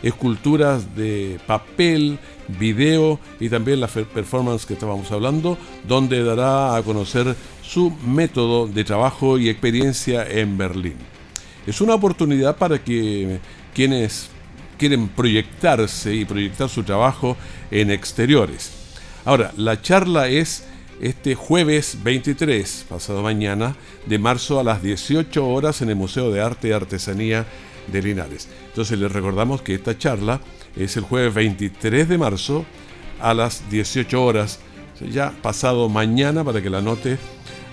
esculturas 0.03 0.93
de 0.97 1.39
papel, 1.47 2.19
video 2.49 3.17
y 3.39 3.47
también 3.47 3.79
la 3.79 3.87
performance 3.87 4.65
que 4.65 4.73
estábamos 4.73 5.09
hablando, 5.13 5.57
donde 5.87 6.21
dará 6.21 6.75
a 6.75 6.83
conocer 6.83 7.33
su 7.61 7.91
método 8.05 8.67
de 8.67 8.83
trabajo 8.83 9.37
y 9.37 9.47
experiencia 9.47 10.27
en 10.29 10.57
Berlín. 10.57 10.97
Es 11.65 11.79
una 11.79 11.95
oportunidad 11.95 12.57
para 12.57 12.83
que 12.83 13.39
quienes 13.73 14.27
quieren 14.77 15.07
proyectarse 15.07 16.13
y 16.13 16.25
proyectar 16.25 16.67
su 16.67 16.83
trabajo 16.83 17.37
en 17.71 17.89
exteriores. 17.89 18.73
Ahora, 19.23 19.53
la 19.55 19.81
charla 19.81 20.27
es 20.27 20.65
este 21.01 21.35
jueves 21.35 21.97
23, 22.03 22.85
pasado 22.89 23.21
mañana, 23.21 23.75
de 24.05 24.19
marzo 24.19 24.59
a 24.59 24.63
las 24.63 24.81
18 24.81 25.47
horas 25.47 25.81
en 25.81 25.89
el 25.89 25.95
Museo 25.95 26.31
de 26.31 26.41
Arte 26.41 26.69
y 26.69 26.71
Artesanía 26.71 27.45
de 27.91 28.01
Linares. 28.01 28.47
Entonces 28.67 28.97
les 28.99 29.11
recordamos 29.11 29.61
que 29.61 29.75
esta 29.75 29.97
charla 29.97 30.41
es 30.75 30.97
el 30.97 31.03
jueves 31.03 31.33
23 31.33 32.09
de 32.09 32.17
marzo 32.17 32.65
a 33.21 33.33
las 33.33 33.69
18 33.69 34.23
horas, 34.23 34.59
ya 35.11 35.31
pasado 35.41 35.89
mañana 35.89 36.43
para 36.43 36.61
que 36.61 36.69
la 36.69 36.81
note 36.81 37.17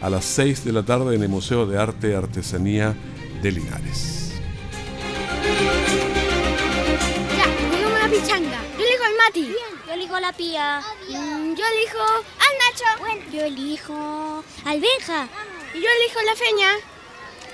a 0.00 0.10
las 0.10 0.24
6 0.24 0.64
de 0.64 0.72
la 0.72 0.82
tarde 0.82 1.14
en 1.14 1.22
el 1.22 1.28
Museo 1.28 1.66
de 1.66 1.78
Arte 1.78 2.10
y 2.10 2.14
Artesanía 2.14 2.94
de 3.42 3.52
Linares. 3.52 4.21
Yo 9.86 9.92
elijo 9.94 10.14
a 10.14 10.20
la 10.20 10.32
Pía. 10.32 10.80
Mm, 11.08 11.54
yo 11.54 11.64
elijo 11.66 11.98
al 12.38 12.54
Nacho. 12.60 12.84
Yo 13.32 13.42
elijo 13.44 14.44
al 14.64 14.80
Benja. 14.80 15.26
Y 15.74 15.80
yo 15.80 15.88
elijo 16.00 16.20
la 16.24 16.36
Feña. 16.36 16.68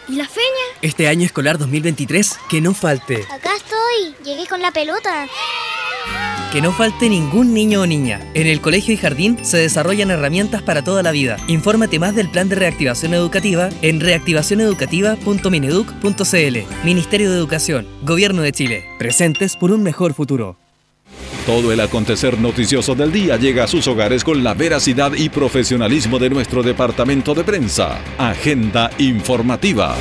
¿Y 0.08 0.16
la 0.16 0.26
Feña? 0.26 0.47
Este 0.82 1.08
año 1.08 1.25
escolar 1.25 1.56
2023, 1.58 2.38
que 2.49 2.61
no 2.61 2.75
falte. 2.75 3.25
Acá 3.30 3.54
estoy. 3.56 4.14
Llegué 4.25 4.47
con 4.47 4.61
la 4.61 4.73
pelota. 4.73 5.26
Que 6.52 6.61
no 6.62 6.73
falte 6.73 7.08
ningún 7.08 7.52
niño 7.54 7.82
o 7.82 7.87
niña. 7.87 8.20
En 8.35 8.47
el 8.47 8.61
colegio 8.61 8.94
y 8.94 8.97
jardín 8.97 9.44
se 9.44 9.58
desarrollan 9.58 10.11
herramientas 10.11 10.62
para 10.62 10.82
toda 10.82 11.02
la 11.02 11.11
vida. 11.11 11.37
Infórmate 11.47 11.99
más 11.99 12.14
del 12.14 12.30
plan 12.30 12.49
de 12.49 12.54
reactivación 12.56 13.12
educativa 13.14 13.68
en 13.82 14.00
reactivacioneducativa.mineduc.cl. 14.00 16.58
Ministerio 16.85 17.30
de 17.30 17.37
Educación, 17.37 17.87
Gobierno 18.02 18.40
de 18.42 18.52
Chile. 18.52 18.85
Presentes 18.99 19.56
por 19.56 19.73
un 19.73 19.82
mejor 19.82 20.14
futuro. 20.14 20.56
Todo 21.46 21.72
el 21.72 21.80
acontecer 21.80 22.38
noticioso 22.38 22.94
del 22.94 23.10
día 23.10 23.37
llega 23.37 23.64
a 23.64 23.68
sus 23.68 23.87
hogares 23.88 24.22
con 24.22 24.44
la 24.44 24.54
veracidad 24.54 25.12
y 25.14 25.28
profesionalismo 25.28 26.18
de 26.18 26.30
nuestro 26.30 26.62
departamento 26.62 27.34
de 27.34 27.44
prensa. 27.44 27.98
Agenda 28.18 28.90
informativa. 28.98 29.96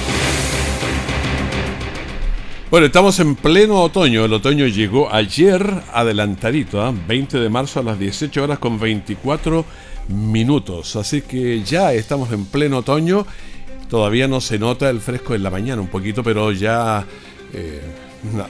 Bueno, 2.69 2.87
estamos 2.87 3.17
en 3.21 3.35
pleno 3.35 3.81
otoño. 3.81 4.25
El 4.25 4.33
otoño 4.33 4.67
llegó 4.67 5.09
ayer 5.13 5.83
adelantadito, 5.93 6.93
20 7.07 7.37
¿ah? 7.37 7.39
de 7.39 7.49
marzo 7.49 7.79
a 7.79 7.83
las 7.83 7.97
18 7.97 8.43
horas 8.43 8.59
con 8.59 8.77
24 8.77 9.63
minutos. 10.09 10.97
Así 10.97 11.21
que 11.21 11.63
ya 11.63 11.93
estamos 11.93 12.29
en 12.33 12.43
pleno 12.43 12.79
otoño. 12.79 13.25
Todavía 13.89 14.27
no 14.27 14.41
se 14.41 14.59
nota 14.59 14.89
el 14.89 14.99
fresco 14.99 15.33
en 15.33 15.43
la 15.43 15.49
mañana 15.49 15.81
un 15.81 15.87
poquito, 15.87 16.23
pero 16.23 16.51
ya 16.51 17.05
eh, 17.53 17.81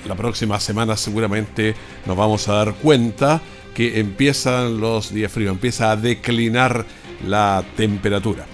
la, 0.06 0.16
próxima 0.16 0.60
semana 0.60 0.98
seguramente 0.98 1.76
nos 2.06 2.18
vamos 2.18 2.48
a 2.48 2.54
dar 2.54 2.74
cuenta 2.76 3.42
que 3.74 4.00
empiezan 4.00 4.80
los 4.80 5.14
días 5.14 5.32
fríos, 5.32 5.52
empieza 5.52 5.92
a 5.92 5.96
declinar 5.96 6.86
la 7.26 7.64
temperatura. 7.76 8.46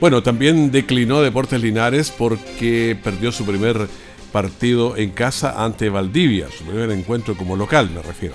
Bueno, 0.00 0.22
también 0.22 0.70
declinó 0.70 1.22
Deportes 1.22 1.62
Linares 1.62 2.10
porque 2.10 2.98
perdió 3.02 3.32
su 3.32 3.46
primer 3.46 3.88
partido 4.32 4.96
en 4.96 5.10
casa 5.10 5.64
ante 5.64 5.88
Valdivia, 5.88 6.48
su 6.50 6.64
primer 6.64 6.90
encuentro 6.90 7.36
como 7.36 7.56
local, 7.56 7.90
me 7.90 8.02
refiero. 8.02 8.34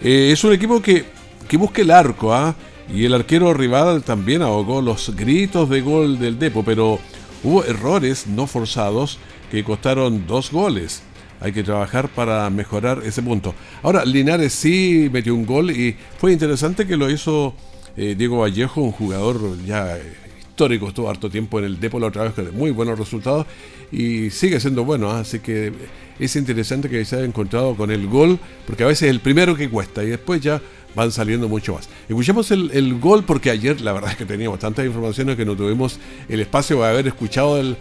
Eh, 0.00 0.30
es 0.32 0.42
un 0.44 0.54
equipo 0.54 0.80
que, 0.80 1.04
que 1.46 1.58
busca 1.58 1.82
el 1.82 1.90
arco, 1.90 2.32
¿ah? 2.32 2.54
y 2.92 3.04
el 3.04 3.14
arquero 3.14 3.52
rival 3.54 4.02
también 4.02 4.42
ahogó 4.42 4.82
los 4.82 5.14
gritos 5.14 5.68
de 5.68 5.80
gol 5.80 6.18
del 6.18 6.38
Depo, 6.38 6.64
pero 6.64 6.98
hubo 7.44 7.64
errores 7.64 8.26
no 8.26 8.46
forzados 8.46 9.18
que 9.50 9.64
costaron 9.64 10.26
dos 10.26 10.50
goles. 10.50 11.02
Hay 11.40 11.52
que 11.52 11.62
trabajar 11.62 12.08
para 12.08 12.48
mejorar 12.50 13.02
ese 13.04 13.22
punto. 13.22 13.54
Ahora, 13.82 14.04
Linares 14.04 14.52
sí 14.52 15.08
metió 15.12 15.34
un 15.34 15.46
gol 15.46 15.70
y 15.70 15.96
fue 16.18 16.32
interesante 16.32 16.86
que 16.86 16.96
lo 16.96 17.10
hizo 17.10 17.54
eh, 17.96 18.14
Diego 18.16 18.40
Vallejo, 18.40 18.82
un 18.82 18.92
jugador 18.92 19.58
ya 19.64 19.96
eh, 19.96 20.02
histórico, 20.38 20.88
estuvo 20.88 21.08
harto 21.08 21.30
tiempo 21.30 21.58
en 21.58 21.64
el 21.64 21.80
Depo 21.80 21.98
la 21.98 22.08
otra 22.08 22.24
vez 22.24 22.34
con 22.34 22.54
muy 22.54 22.70
buenos 22.70 22.98
resultados 22.98 23.46
y 23.90 24.30
sigue 24.30 24.60
siendo 24.60 24.84
bueno, 24.84 25.10
¿ah? 25.10 25.20
así 25.20 25.38
que 25.40 25.72
es 26.18 26.36
interesante 26.36 26.90
que 26.90 27.04
se 27.04 27.16
haya 27.16 27.24
encontrado 27.24 27.74
con 27.74 27.90
el 27.90 28.06
gol, 28.06 28.38
porque 28.66 28.84
a 28.84 28.86
veces 28.86 29.04
es 29.04 29.10
el 29.10 29.20
primero 29.20 29.56
que 29.56 29.70
cuesta 29.70 30.04
y 30.04 30.08
después 30.08 30.42
ya 30.42 30.60
van 30.94 31.12
saliendo 31.12 31.48
mucho 31.48 31.74
más. 31.74 31.88
Escuchemos 32.08 32.50
el, 32.50 32.98
gol 32.98 33.24
porque 33.24 33.50
ayer 33.50 33.80
la 33.80 33.92
verdad 33.92 34.10
es 34.10 34.16
que 34.16 34.26
teníamos 34.26 34.58
tantas 34.58 34.84
informaciones 34.84 35.36
que 35.36 35.44
no 35.44 35.56
tuvimos 35.56 35.98
el 36.28 36.40
espacio 36.40 36.78
para 36.78 36.90
haber 36.90 37.06
escuchado 37.06 37.58
el, 37.58 37.76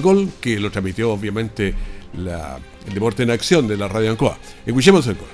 gol 0.00 0.28
que 0.40 0.60
lo 0.60 0.70
transmitió 0.70 1.10
obviamente 1.10 1.74
el 2.16 2.94
Deporte 2.94 3.22
en 3.22 3.30
Acción 3.30 3.66
de 3.66 3.76
la 3.76 3.88
Radio 3.88 4.10
Ancoa. 4.10 4.36
Escuchemos 4.64 5.06
el 5.06 5.16
gol. 5.16 5.28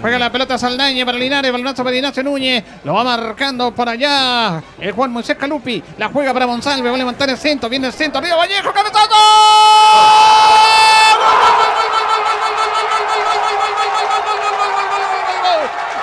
Juega 0.00 0.18
la 0.18 0.32
pelota 0.32 0.58
Saldaña 0.58 1.04
para 1.06 1.18
Linares, 1.18 1.52
balonazo 1.52 1.84
para 1.84 1.94
Ignacio 1.94 2.24
Núñez. 2.24 2.64
Lo 2.82 2.94
va 2.94 3.04
marcando 3.04 3.72
por 3.72 3.88
allá. 3.88 4.60
El 4.80 4.92
Juan 4.92 5.12
Moisés 5.12 5.36
Calupi. 5.36 5.82
La 5.98 6.08
juega 6.08 6.32
para 6.32 6.46
Monsalve. 6.46 6.88
Va 6.88 6.94
a 6.96 6.98
levantar 6.98 7.30
el 7.30 7.38
centro. 7.38 7.68
Viene 7.68 7.86
el 7.86 7.92
centro. 7.92 8.18
Arriba 8.18 8.36
Vallejo. 8.36 8.72
¡Cabezazo! 8.72 9.14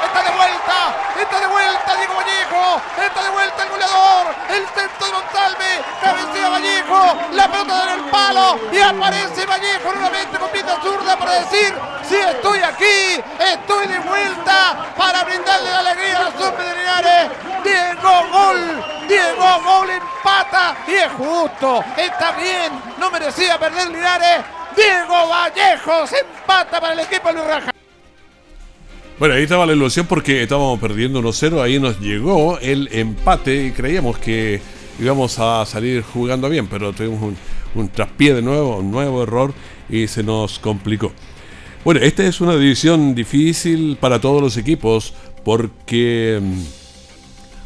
Está 0.06 0.24
de 0.24 0.32
vuelta. 0.32 0.96
Está 1.20 1.40
de 1.42 1.48
vuelta 1.48 1.96
Diego 1.98 2.14
Vallejo. 2.16 2.82
Está 3.06 3.24
de 3.24 3.30
vuelta 3.32 3.64
el 3.64 3.70
goleador. 3.70 4.28
El 4.50 4.64
centro 4.80 5.06
de 5.08 5.12
Monsalve. 5.12 5.72
Cabecea 6.02 6.50
Vallejo. 6.50 7.18
La 7.34 7.52
pelota 7.52 7.84
en 7.84 8.00
el 8.00 8.06
palo. 8.10 8.60
Y 8.72 8.80
aparece 8.80 9.46
Vallejo 9.46 9.92
nuevamente 9.92 10.38
con 10.40 10.50
pinta 10.52 10.80
zurda 10.82 11.19
para 11.30 11.42
decir 11.42 11.74
si 12.08 12.16
estoy 12.16 12.60
aquí, 12.60 13.22
estoy 13.54 13.88
de 13.88 14.00
vuelta 14.00 14.94
para 14.98 15.24
brindarle 15.24 15.70
la 15.70 15.80
alegría 15.80 16.18
a 16.18 16.24
los 16.24 16.34
de 16.34 16.76
Linares. 16.76 17.32
Diego 17.64 18.12
Gol, 18.32 19.08
Diego 19.08 19.62
Gol 19.64 19.90
empata 19.92 20.78
y 20.88 20.94
es 20.94 21.12
justo, 21.12 21.84
está 21.98 22.32
bien, 22.32 22.74
no 23.00 23.12
merecía 23.12 23.60
perder 23.60 23.90
Linares. 23.90 24.44
Diego 24.76 25.28
Vallejo 25.30 26.08
se 26.08 26.20
empata 26.20 26.82
para 26.82 26.94
el 26.94 27.00
equipo 27.02 27.28
de 27.28 27.34
Luis 27.36 27.48
Raja. 27.48 27.72
Bueno, 29.20 29.36
ahí 29.36 29.44
estaba 29.44 29.66
la 29.66 29.74
ilusión 29.74 30.08
porque 30.08 30.44
estábamos 30.44 30.80
perdiendo 30.80 31.22
1-0, 31.22 31.62
ahí 31.62 31.80
nos 31.80 32.00
llegó 32.00 32.58
el 32.60 32.90
empate 32.92 33.66
y 33.66 33.72
creíamos 33.72 34.18
que 34.18 34.62
íbamos 35.00 35.38
a 35.38 35.66
salir 35.66 36.02
jugando 36.02 36.50
bien, 36.50 36.68
pero 36.68 36.94
tuvimos 36.94 37.22
un, 37.22 37.38
un 37.76 37.90
traspié 37.90 38.34
de 38.34 38.42
nuevo, 38.42 38.78
un 38.78 38.90
nuevo 38.90 39.22
error 39.22 39.54
y 39.90 40.08
se 40.08 40.24
nos 40.24 40.60
complicó. 40.60 41.12
Bueno, 41.84 42.02
esta 42.02 42.26
es 42.26 42.42
una 42.42 42.56
división 42.56 43.16
difícil 43.16 43.98
para 44.00 44.20
todos 44.20 44.42
los 44.42 44.58
equipos 44.58 45.14
porque 45.44 46.40
mm, 46.42 46.62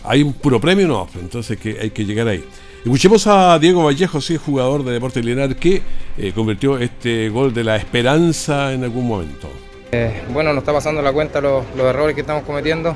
hay 0.04 0.24
un 0.24 0.34
puro 0.34 0.62
premio, 0.62 0.88
no, 0.88 1.08
entonces 1.20 1.58
que 1.58 1.78
hay 1.82 1.90
que 1.90 2.06
llegar 2.06 2.28
ahí. 2.28 2.44
Escuchemos 2.84 3.26
a 3.28 3.58
Diego 3.60 3.86
Vallejo, 3.86 4.20
sí, 4.20 4.36
jugador 4.36 4.84
de 4.84 4.92
Deportes 4.92 5.24
Linares, 5.24 5.56
que 5.56 5.82
eh, 6.18 6.34
convirtió 6.36 6.78
este 6.78 7.30
gol 7.30 7.54
de 7.54 7.64
la 7.64 7.78
esperanza 7.78 8.74
en 8.74 8.84
algún 8.84 9.08
momento. 9.08 9.48
Eh, 9.94 10.24
bueno, 10.34 10.52
nos 10.52 10.64
está 10.64 10.74
pasando 10.74 11.02
la 11.02 11.14
cuenta 11.14 11.40
los, 11.40 11.64
errores 11.78 12.14
que 12.14 12.22
estamos 12.22 12.44
cometiendo. 12.44 12.94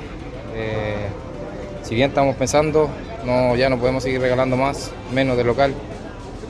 Eh, 0.56 1.08
si 1.84 1.96
bien 1.96 2.10
estamos 2.10 2.36
pensando, 2.36 2.90
no, 3.26 3.56
ya 3.56 3.70
no 3.70 3.80
podemos 3.80 4.04
seguir 4.04 4.20
regalando 4.20 4.58
más, 4.58 4.92
menos 5.14 5.38
de 5.38 5.46
local. 5.46 5.74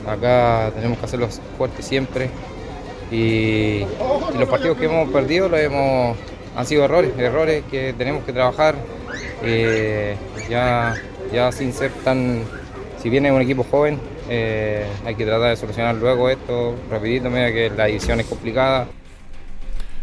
Acá 0.04 0.72
tenemos 0.74 0.98
que 0.98 1.04
hacerlos 1.04 1.40
fuertes 1.56 1.84
siempre, 1.84 2.30
y, 3.10 3.80
los 4.38 4.48
partidos 4.48 4.76
que 4.76 4.84
hemos 4.84 5.08
perdido 5.10 5.48
los 5.48 5.58
hemos, 5.60 6.16
han 6.56 6.66
sido 6.66 6.84
errores, 6.84 7.12
errores 7.18 7.64
que 7.70 7.94
tenemos 7.96 8.24
que 8.24 8.32
trabajar 8.32 8.76
eh, 9.42 10.16
ya, 10.48 10.94
ya 11.32 11.52
sin 11.52 11.72
ser 11.72 11.90
tan, 12.04 12.42
si 13.02 13.08
viene 13.08 13.32
un 13.32 13.42
equipo 13.42 13.64
joven, 13.64 13.98
eh, 14.28 14.86
hay 15.04 15.14
que 15.14 15.24
tratar 15.24 15.50
de 15.50 15.56
solucionar 15.56 15.94
luego 15.94 16.28
esto 16.28 16.76
rapidito, 16.90 17.30
mira 17.30 17.52
que 17.52 17.70
la 17.70 17.86
división 17.86 18.20
es 18.20 18.26
complicada. 18.26 18.86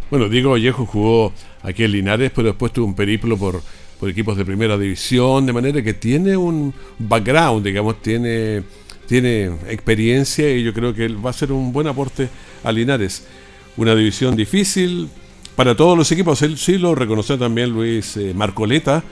Bueno, 0.09 0.29
Diego 0.29 0.51
Vallejo 0.51 0.85
jugó 0.85 1.33
aquí 1.63 1.83
en 1.83 1.91
Linares, 1.91 2.31
pero 2.33 2.49
después 2.49 2.71
tuvo 2.71 2.85
un 2.85 2.95
periplo 2.95 3.37
por, 3.37 3.61
por 3.99 4.09
equipos 4.09 4.37
de 4.37 4.45
primera 4.45 4.77
división, 4.77 5.45
de 5.45 5.53
manera 5.53 5.81
que 5.81 5.93
tiene 5.93 6.37
un 6.37 6.73
background, 6.99 7.65
digamos, 7.65 8.01
tiene 8.01 8.63
tiene 9.07 9.45
experiencia 9.69 10.49
y 10.51 10.63
yo 10.63 10.73
creo 10.73 10.93
que 10.93 11.07
va 11.07 11.29
a 11.29 11.33
ser 11.33 11.51
un 11.51 11.71
buen 11.71 11.87
aporte 11.87 12.29
a 12.63 12.71
Linares. 12.71 13.25
Una 13.77 13.93
división 13.93 14.35
difícil, 14.35 15.09
para 15.55 15.75
todos 15.75 15.97
los 15.97 16.11
equipos. 16.11 16.41
Él 16.41 16.57
sí 16.57 16.77
lo 16.77 16.95
reconoció 16.95 17.37
también 17.37 17.69
Luis 17.69 18.17
eh, 18.17 18.33
Marcoleta, 18.33 19.03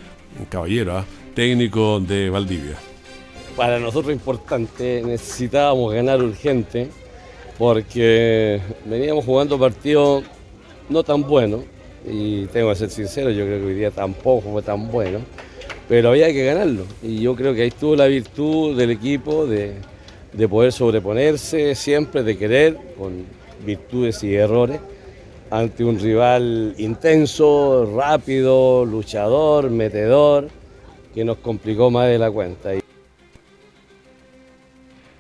caballero, 0.50 0.98
¿ah? 0.98 1.06
técnico 1.34 2.00
de 2.00 2.30
Valdivia. 2.30 2.78
Para 3.56 3.80
nosotros 3.80 4.14
importante, 4.14 5.02
necesitábamos 5.06 5.94
ganar 5.94 6.22
urgente 6.22 6.90
porque 7.58 8.60
veníamos 8.86 9.26
jugando 9.26 9.60
partidos 9.60 10.24
no 10.90 11.04
tan 11.04 11.22
buenos 11.24 11.62
y 12.06 12.48
tengo 12.48 12.70
que 12.70 12.76
ser 12.76 12.90
sincero, 12.90 13.30
yo 13.30 13.46
creo 13.46 13.60
que 13.60 13.66
hoy 13.68 13.76
día 13.76 13.92
tampoco 13.92 14.52
fue 14.52 14.62
tan 14.62 14.92
bueno, 14.92 15.20
pero 15.88 16.10
había 16.10 16.32
que 16.32 16.46
ganarlo 16.46 16.86
y 17.02 17.22
yo 17.22 17.36
creo 17.36 17.54
que 17.54 17.64
ahí 17.64 17.68
estuvo 17.68 17.96
la 17.96 18.08
virtud 18.08 18.78
del 18.78 18.92
equipo 18.92 19.46
de, 19.46 19.74
de 20.32 20.48
poder 20.48 20.72
sobreponerse 20.72 21.76
siempre, 21.76 22.24
de 22.24 22.38
querer, 22.38 22.78
con 22.98 23.26
virtudes 23.66 24.24
y 24.24 24.36
errores, 24.36 24.80
ante 25.50 25.84
un 25.84 26.00
rival 26.00 26.74
intenso, 26.78 27.92
rápido, 27.96 28.86
luchador, 28.86 29.70
metedor, 29.70 30.50
que 31.14 31.24
nos 31.24 31.38
complicó 31.38 31.92
más 31.92 32.08
de 32.08 32.18
la 32.18 32.32
cuenta. 32.32 32.72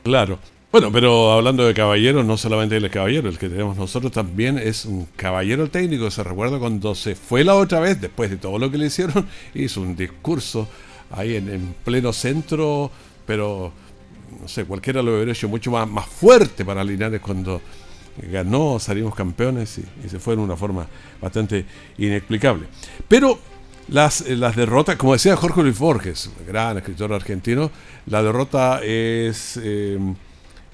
Claro. 0.04 0.39
Bueno, 0.73 0.91
pero 0.91 1.31
hablando 1.31 1.67
de 1.67 1.75
caballeros, 1.75 2.25
no 2.25 2.36
solamente 2.36 2.75
el 2.75 2.89
caballero, 2.89 3.29
el 3.29 3.38
que 3.38 3.47
tenemos 3.47 3.77
nosotros 3.77 4.12
también 4.12 4.57
es 4.57 4.86
un 4.86 5.07
caballero 5.15 5.69
técnico. 5.69 6.09
Se 6.09 6.23
recuerda 6.23 6.57
cuando 6.57 6.95
se 6.95 7.13
fue 7.13 7.43
la 7.43 7.53
otra 7.53 7.79
vez, 7.79 8.01
después 8.01 8.31
de 8.31 8.38
todo 8.38 8.57
lo 8.57 8.71
que 8.71 8.79
le 8.79 8.88
hicieron, 8.88 9.27
hizo 9.53 9.81
un 9.81 9.95
discurso 9.95 10.67
ahí 11.12 11.36
en, 11.36 11.75
pleno 11.86 12.12
centro, 12.12 12.89
pero 13.23 13.71
no 14.41 14.47
sé, 14.47 14.65
cualquiera 14.65 15.03
lo 15.03 15.13
hubiera 15.13 15.31
hecho 15.31 15.47
mucho 15.47 15.69
más, 15.69 15.88
más 15.88 16.07
fuerte 16.07 16.65
para 16.65 16.83
Linares 16.83 17.21
cuando 17.21 17.62
ganó, 18.31 18.79
salimos 18.79 19.13
campeones 19.13 19.77
y, 19.77 20.09
se 20.09 20.17
fue 20.17 20.36
de 20.36 20.41
una 20.41 20.57
forma 20.57 20.88
bastante 21.21 21.67
inexplicable. 21.99 22.65
Pero 23.07 23.38
las, 23.89 24.21
eh, 24.21 24.36
las 24.36 24.55
derrotas, 24.55 24.95
como 24.95 25.13
decía 25.13 25.36
Jorge 25.36 25.62
Luis 25.62 25.77
Borges, 25.77 26.31
gran 26.47 26.77
escritor 26.77 27.13
argentino, 27.13 27.69
la 28.07 28.23
derrota 28.23 28.79
es... 28.83 29.59
Eh, 29.62 29.99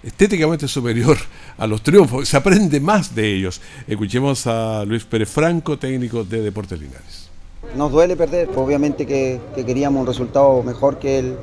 estéticamente 0.04 0.68
superior 0.68 1.18
a 1.58 1.68
los 1.68 1.82
triunfos. 1.82 2.28
Se 2.28 2.38
aprende 2.38 2.80
más 2.80 3.14
de 3.14 3.36
ellos. 3.36 3.62
Escuchemos 3.88 4.48
a 4.48 4.86
Luis 4.86 5.04
Pérez 5.04 5.30
Franco, 5.30 5.78
técnico 5.78 6.24
de 6.24 6.42
Deportes 6.42 6.80
Linares. 6.80 7.30
Nos 7.76 7.92
duele 7.92 8.16
perder, 8.16 8.50
obviamente 8.56 9.06
que, 9.06 9.40
queríamos 9.56 10.02
un 10.02 10.08
resultado 10.08 10.64
mejor 10.64 10.98
que 10.98 11.20
el 11.20 11.36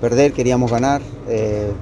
perder, 0.00 0.32
queríamos 0.32 0.70
ganar. 0.70 1.00
Eh, 1.28 1.72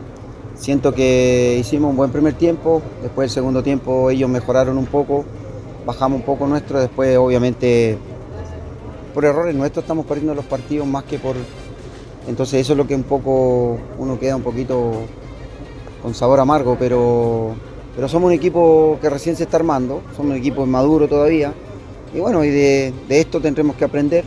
siento 0.55 0.95
que 0.95 1.57
hicimos 1.59 1.91
un 1.91 1.97
buen 1.97 2.11
primer 2.11 2.35
tiempo, 2.35 2.83
después 3.03 3.31
del 3.31 3.35
segundo 3.35 3.63
tiempo 3.63 4.11
ellos 4.11 4.29
mejoraron 4.29 4.77
un 4.77 4.87
poco, 4.87 5.25
bajamos 5.87 6.21
un 6.21 6.27
poco 6.27 6.47
nuestro, 6.47 6.79
después 6.79 7.17
obviamente 7.17 7.99
por 9.15 9.25
errores 9.25 9.55
nuestros 9.55 9.83
estamos 9.83 10.07
perdiendo 10.07 10.35
los 10.35 10.45
partidos 10.45 10.87
más 10.87 11.05
que 11.05 11.19
por... 11.19 11.35
Entonces 12.29 12.61
eso 12.61 12.75
es 12.75 12.77
lo 12.77 12.87
que 12.87 12.95
un 12.95 13.03
poco 13.03 13.79
uno 13.99 14.19
queda 14.21 14.37
un 14.37 14.43
poquito 14.43 14.93
con 16.03 16.15
sabor 16.15 16.41
amargo, 16.41 16.77
pero, 16.79 17.55
pero 17.95 18.09
somos 18.09 18.29
un 18.29 18.33
equipo 18.33 18.99
que 19.01 19.11
recién 19.11 19.37
se 19.37 19.45
está 19.45 19.57
armando, 19.57 20.03
somos 20.17 20.33
un 20.33 20.39
equipo 20.39 20.67
maduro 20.67 21.09
todavía, 21.09 21.53
y 22.15 22.19
bueno, 22.19 22.45
y 22.45 22.51
de, 22.51 22.93
esto 23.09 23.41
tendremos 23.41 23.77
que 23.77 23.85
aprender. 23.85 24.25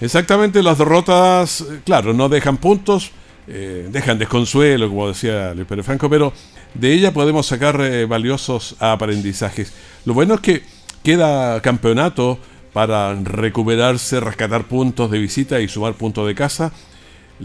Exactamente, 0.00 0.62
las 0.62 0.78
derrotas, 0.78 1.60
eh, 1.60 1.80
claro, 1.84 2.12
no 2.12 2.28
dejan 2.28 2.56
puntos, 2.56 3.12
eh, 3.46 3.88
dejan 3.90 4.18
desconsuelo, 4.18 4.88
como 4.88 5.08
decía 5.08 5.54
Luis 5.54 5.66
Pérez 5.66 5.84
Franco, 5.84 6.08
pero 6.08 6.32
de 6.74 6.92
ella 6.92 7.12
podemos 7.12 7.46
sacar 7.46 7.80
eh, 7.80 8.06
valiosos 8.06 8.76
aprendizajes. 8.78 9.72
Lo 10.04 10.14
bueno 10.14 10.34
es 10.34 10.40
que 10.40 10.62
queda 11.02 11.60
campeonato 11.60 12.38
para 12.72 13.14
recuperarse, 13.14 14.20
rescatar 14.20 14.64
puntos 14.68 15.10
de 15.10 15.18
visita 15.18 15.60
y 15.60 15.68
sumar 15.68 15.94
puntos 15.94 16.26
de 16.26 16.34
casa. 16.34 16.72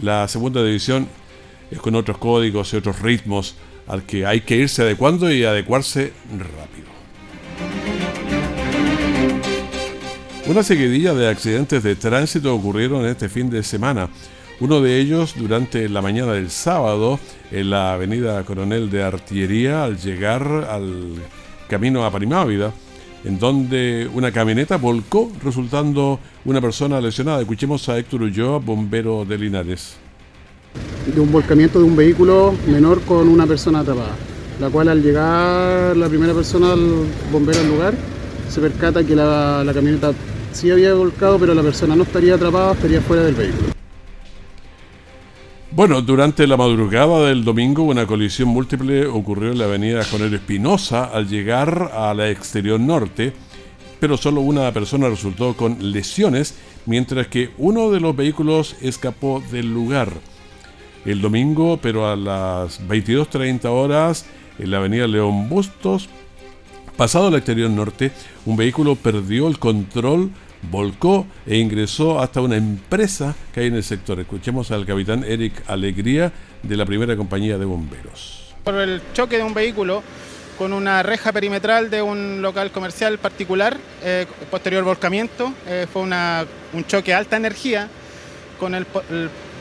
La 0.00 0.28
segunda 0.28 0.62
división 0.62 1.08
es 1.70 1.78
con 1.78 1.94
otros 1.94 2.18
códigos 2.18 2.72
y 2.72 2.76
otros 2.76 3.00
ritmos 3.00 3.56
al 3.86 4.02
que 4.02 4.26
hay 4.26 4.40
que 4.40 4.56
irse 4.56 4.82
adecuando 4.82 5.30
y 5.32 5.44
adecuarse 5.44 6.12
rápido. 6.30 6.86
Una 10.46 10.62
seguidilla 10.62 11.12
de 11.12 11.28
accidentes 11.28 11.82
de 11.82 11.96
tránsito 11.96 12.54
ocurrieron 12.54 13.04
este 13.06 13.28
fin 13.28 13.50
de 13.50 13.62
semana. 13.62 14.08
Uno 14.60 14.80
de 14.80 15.00
ellos 15.00 15.34
durante 15.36 15.88
la 15.88 16.00
mañana 16.00 16.32
del 16.32 16.50
sábado 16.50 17.18
en 17.50 17.70
la 17.70 17.94
avenida 17.94 18.42
Coronel 18.44 18.88
de 18.88 19.02
Artillería 19.02 19.84
al 19.84 19.98
llegar 19.98 20.42
al 20.70 21.14
camino 21.68 22.04
a 22.04 22.10
Parimávida, 22.10 22.72
en 23.24 23.38
donde 23.38 24.08
una 24.14 24.30
camioneta 24.30 24.76
volcó 24.76 25.30
resultando 25.42 26.20
una 26.44 26.60
persona 26.60 27.00
lesionada. 27.00 27.40
Escuchemos 27.40 27.88
a 27.88 27.98
Héctor 27.98 28.22
Ulloa, 28.22 28.58
bombero 28.58 29.24
de 29.24 29.38
Linares 29.38 30.05
de 31.14 31.20
un 31.20 31.30
volcamiento 31.30 31.78
de 31.78 31.84
un 31.84 31.96
vehículo 31.96 32.54
menor 32.66 33.00
con 33.02 33.28
una 33.28 33.46
persona 33.46 33.80
atrapada, 33.80 34.16
la 34.60 34.68
cual 34.70 34.88
al 34.88 35.02
llegar 35.02 35.96
la 35.96 36.08
primera 36.08 36.34
persona 36.34 36.72
al 36.72 37.06
bombero 37.30 37.60
al 37.60 37.68
lugar 37.68 37.94
se 38.48 38.60
percata 38.60 39.04
que 39.04 39.14
la, 39.14 39.62
la 39.64 39.72
camioneta 39.72 40.12
sí 40.52 40.70
había 40.70 40.94
volcado, 40.94 41.38
pero 41.38 41.54
la 41.54 41.62
persona 41.62 41.94
no 41.94 42.02
estaría 42.04 42.34
atrapada, 42.34 42.72
estaría 42.72 43.00
fuera 43.00 43.24
del 43.24 43.34
vehículo. 43.34 43.68
Bueno, 45.70 46.00
durante 46.00 46.46
la 46.46 46.56
madrugada 46.56 47.28
del 47.28 47.44
domingo 47.44 47.82
una 47.82 48.06
colisión 48.06 48.48
múltiple 48.48 49.06
ocurrió 49.06 49.52
en 49.52 49.58
la 49.58 49.66
avenida 49.66 50.04
Jonero 50.04 50.36
Espinosa 50.36 51.04
al 51.04 51.28
llegar 51.28 51.90
a 51.92 52.14
la 52.14 52.30
exterior 52.30 52.80
norte, 52.80 53.34
pero 54.00 54.16
solo 54.16 54.40
una 54.40 54.72
persona 54.72 55.08
resultó 55.08 55.54
con 55.54 55.92
lesiones, 55.92 56.54
mientras 56.86 57.26
que 57.26 57.50
uno 57.58 57.90
de 57.90 58.00
los 58.00 58.16
vehículos 58.16 58.76
escapó 58.80 59.42
del 59.50 59.72
lugar 59.72 60.12
el 61.06 61.20
domingo, 61.20 61.78
pero 61.80 62.10
a 62.10 62.16
las 62.16 62.80
22.30 62.86 63.64
horas 63.66 64.26
en 64.58 64.70
la 64.70 64.78
avenida 64.78 65.06
León 65.06 65.48
Bustos, 65.48 66.08
pasado 66.96 67.28
al 67.28 67.34
exterior 67.36 67.70
norte, 67.70 68.10
un 68.44 68.56
vehículo 68.56 68.96
perdió 68.96 69.48
el 69.48 69.58
control, 69.58 70.30
volcó 70.70 71.26
e 71.46 71.58
ingresó 71.58 72.20
hasta 72.20 72.40
una 72.40 72.56
empresa 72.56 73.34
que 73.54 73.60
hay 73.60 73.66
en 73.68 73.76
el 73.76 73.84
sector. 73.84 74.18
Escuchemos 74.18 74.70
al 74.70 74.84
capitán 74.84 75.24
Eric 75.24 75.62
Alegría 75.68 76.32
de 76.62 76.76
la 76.76 76.84
primera 76.84 77.16
compañía 77.16 77.56
de 77.56 77.64
bomberos. 77.64 78.54
Por 78.64 78.74
el 78.74 79.00
choque 79.12 79.36
de 79.36 79.44
un 79.44 79.54
vehículo 79.54 80.02
con 80.58 80.72
una 80.72 81.02
reja 81.02 81.32
perimetral 81.32 81.90
de 81.90 82.02
un 82.02 82.40
local 82.40 82.72
comercial 82.72 83.18
particular, 83.18 83.76
eh, 84.02 84.26
posterior 84.50 84.82
volcamiento, 84.84 85.52
eh, 85.66 85.86
fue 85.92 86.02
un 86.02 86.84
choque 86.86 87.12
a 87.14 87.18
alta 87.18 87.36
energía 87.36 87.88
con 88.58 88.74
el, 88.74 88.86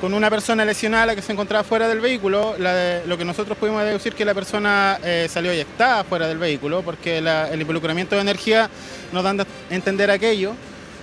con 0.01 0.13
una 0.13 0.29
persona 0.29 0.65
lesionada 0.65 1.15
que 1.15 1.21
se 1.21 1.31
encontraba 1.31 1.63
fuera 1.63 1.87
del 1.87 1.99
vehículo. 1.99 2.55
lo 2.57 3.17
que 3.17 3.25
nosotros 3.25 3.57
pudimos 3.57 3.83
deducir 3.83 4.13
que 4.13 4.25
la 4.25 4.33
persona 4.33 4.99
eh, 5.03 5.27
salió 5.29 5.51
eyectada 5.51 6.03
fuera 6.03 6.27
del 6.27 6.37
vehículo 6.37 6.81
porque 6.81 7.19
el 7.19 7.61
involucramiento 7.61 8.15
de 8.15 8.21
energía 8.21 8.69
nos 9.11 9.23
da 9.23 9.31
a 9.31 9.45
entender 9.69 10.11
aquello. 10.11 10.53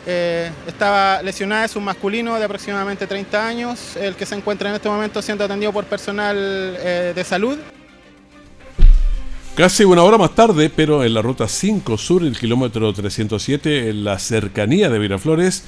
Eh, 0.04 0.50
estaba 0.66 1.22
lesionada, 1.22 1.64
es 1.64 1.76
un 1.76 1.84
masculino 1.84 2.36
de 2.36 2.44
aproximadamente 2.44 3.06
30 3.06 3.46
años, 3.46 3.96
el 3.96 4.16
que 4.16 4.26
se 4.26 4.34
encuentra 4.34 4.68
en 4.68 4.74
este 4.74 4.88
momento 4.88 5.22
siendo 5.22 5.44
atendido 5.44 5.72
por 5.72 5.84
personal 5.84 6.36
eh, 6.36 7.12
de 7.14 7.24
salud. 7.24 7.56
Casi 9.54 9.84
una 9.84 10.02
hora 10.02 10.18
más 10.18 10.34
tarde, 10.34 10.70
pero 10.74 11.04
en 11.04 11.14
la 11.14 11.22
ruta 11.22 11.46
5 11.46 11.98
sur, 11.98 12.24
el 12.24 12.36
kilómetro 12.38 12.92
307, 12.92 13.90
en 13.90 14.02
la 14.02 14.18
cercanía 14.18 14.88
de 14.88 14.98
Viraflores, 14.98 15.64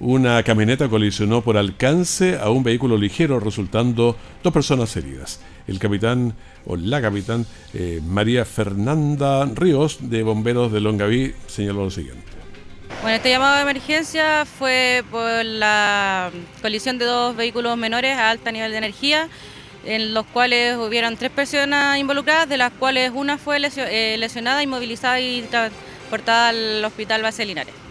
una 0.00 0.42
camioneta 0.42 0.88
colisionó 0.88 1.42
por 1.42 1.56
alcance 1.56 2.38
a 2.38 2.50
un 2.50 2.62
vehículo 2.62 2.96
ligero, 2.96 3.38
resultando 3.38 4.16
dos 4.42 4.52
personas 4.52 4.96
heridas. 4.96 5.40
El 5.66 5.78
capitán, 5.78 6.34
o 6.66 6.76
la 6.76 7.00
capitán, 7.00 7.46
eh, 7.74 8.00
María 8.04 8.44
Fernanda 8.44 9.44
Ríos, 9.54 10.10
de 10.10 10.22
Bomberos 10.22 10.72
de 10.72 10.80
Longaví, 10.80 11.34
señaló 11.46 11.84
lo 11.84 11.90
siguiente. 11.90 12.32
Bueno, 13.00 13.16
este 13.16 13.30
llamado 13.30 13.56
de 13.56 13.62
emergencia 13.62 14.44
fue 14.44 15.02
por 15.10 15.44
la 15.44 16.30
colisión 16.60 16.98
de 16.98 17.04
dos 17.04 17.34
vehículos 17.36 17.76
menores 17.76 18.16
a 18.16 18.30
alto 18.30 18.52
nivel 18.52 18.70
de 18.70 18.78
energía, 18.78 19.28
en 19.84 20.14
los 20.14 20.26
cuales 20.26 20.76
hubieron 20.76 21.16
tres 21.16 21.30
personas 21.30 21.98
involucradas, 21.98 22.48
de 22.48 22.56
las 22.56 22.72
cuales 22.72 23.10
una 23.14 23.38
fue 23.38 23.58
eh, 23.58 24.16
lesionada, 24.18 24.62
inmovilizada 24.62 25.20
y 25.20 25.42
transportada 25.42 26.50
al 26.50 26.84
hospital 26.84 27.22
base 27.22 27.44
Linares. 27.44 27.81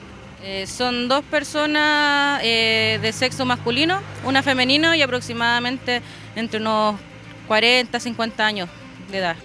Eh, 0.44 0.66
son 0.66 1.08
dos 1.08 1.24
personas 1.24 2.42
eh, 2.44 2.98
de 3.02 3.14
sexo 3.14 3.46
masculino, 3.46 4.00
una 4.26 4.42
femenino 4.42 4.96
y 4.96 5.02
aproximadamente 5.04 6.02
entre 6.36 6.60
unos 6.60 6.96
40, 7.48 8.00
50 8.00 8.46
años 8.46 8.70
de 9.12 9.20
edad. 9.20 9.36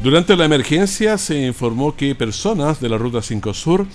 Durante 0.00 0.36
la 0.36 0.44
emergencia 0.44 1.18
se 1.18 1.46
informó 1.46 1.96
que 1.96 2.14
personas 2.14 2.80
de 2.80 2.88
la 2.88 2.98
Ruta 2.98 3.20
5 3.20 3.54
Sur 3.54 3.86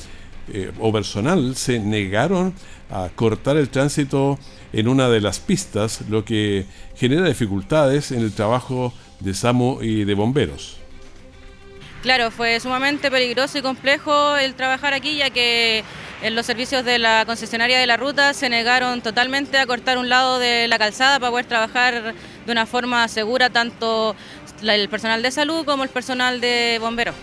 eh, 0.51 0.71
o 0.79 0.91
personal 0.91 1.55
se 1.55 1.79
negaron 1.79 2.53
a 2.89 3.07
cortar 3.15 3.55
el 3.55 3.69
tránsito 3.69 4.37
en 4.73 4.89
una 4.89 5.07
de 5.07 5.21
las 5.21 5.39
pistas, 5.39 6.01
lo 6.09 6.25
que 6.25 6.65
genera 6.95 7.25
dificultades 7.25 8.11
en 8.11 8.19
el 8.19 8.33
trabajo 8.33 8.93
de 9.21 9.33
SAMU 9.33 9.81
y 9.81 10.03
de 10.03 10.13
bomberos. 10.13 10.80
Claro, 12.01 12.31
fue 12.31 12.59
sumamente 12.59 13.11
peligroso 13.11 13.59
y 13.59 13.61
complejo 13.61 14.35
el 14.35 14.55
trabajar 14.55 14.93
aquí, 14.93 15.17
ya 15.17 15.29
que 15.29 15.83
los 16.31 16.45
servicios 16.47 16.83
de 16.83 16.97
la 16.97 17.25
concesionaria 17.25 17.79
de 17.79 17.85
la 17.85 17.95
ruta 17.95 18.33
se 18.33 18.49
negaron 18.49 19.01
totalmente 19.01 19.59
a 19.59 19.67
cortar 19.67 19.99
un 19.99 20.09
lado 20.09 20.39
de 20.39 20.67
la 20.67 20.79
calzada 20.79 21.19
para 21.19 21.29
poder 21.29 21.45
trabajar 21.45 22.15
de 22.45 22.51
una 22.51 22.65
forma 22.65 23.07
segura 23.07 23.51
tanto 23.51 24.15
el 24.63 24.89
personal 24.89 25.21
de 25.21 25.29
salud 25.29 25.63
como 25.63 25.83
el 25.83 25.89
personal 25.89 26.41
de 26.41 26.79
bomberos. 26.81 27.13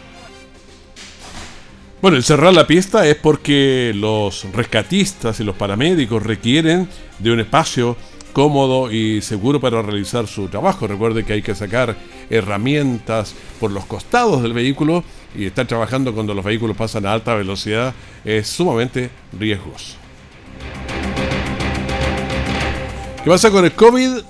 Bueno, 2.00 2.16
el 2.16 2.22
cerrar 2.22 2.54
la 2.54 2.66
pista 2.66 3.04
es 3.04 3.16
porque 3.16 3.90
los 3.96 4.44
rescatistas 4.52 5.40
y 5.40 5.44
los 5.44 5.56
paramédicos 5.56 6.22
requieren 6.22 6.88
de 7.18 7.32
un 7.32 7.40
espacio 7.40 7.96
cómodo 8.32 8.92
y 8.92 9.20
seguro 9.22 9.60
para 9.60 9.82
realizar 9.82 10.28
su 10.28 10.48
trabajo. 10.48 10.86
Recuerde 10.86 11.24
que 11.24 11.32
hay 11.32 11.42
que 11.42 11.56
sacar 11.56 11.96
herramientas 12.30 13.34
por 13.60 13.70
los 13.70 13.86
costados 13.86 14.42
del 14.42 14.52
vehículo 14.52 15.04
y 15.34 15.46
estar 15.46 15.66
trabajando 15.66 16.14
cuando 16.14 16.34
los 16.34 16.44
vehículos 16.44 16.76
pasan 16.76 17.06
a 17.06 17.12
alta 17.12 17.34
velocidad 17.34 17.94
es 18.24 18.48
sumamente 18.48 19.10
riesgoso. 19.38 19.96
¿Qué 23.22 23.30
pasa 23.30 23.50
con 23.50 23.64
el 23.64 23.72
COVID? 23.72 24.20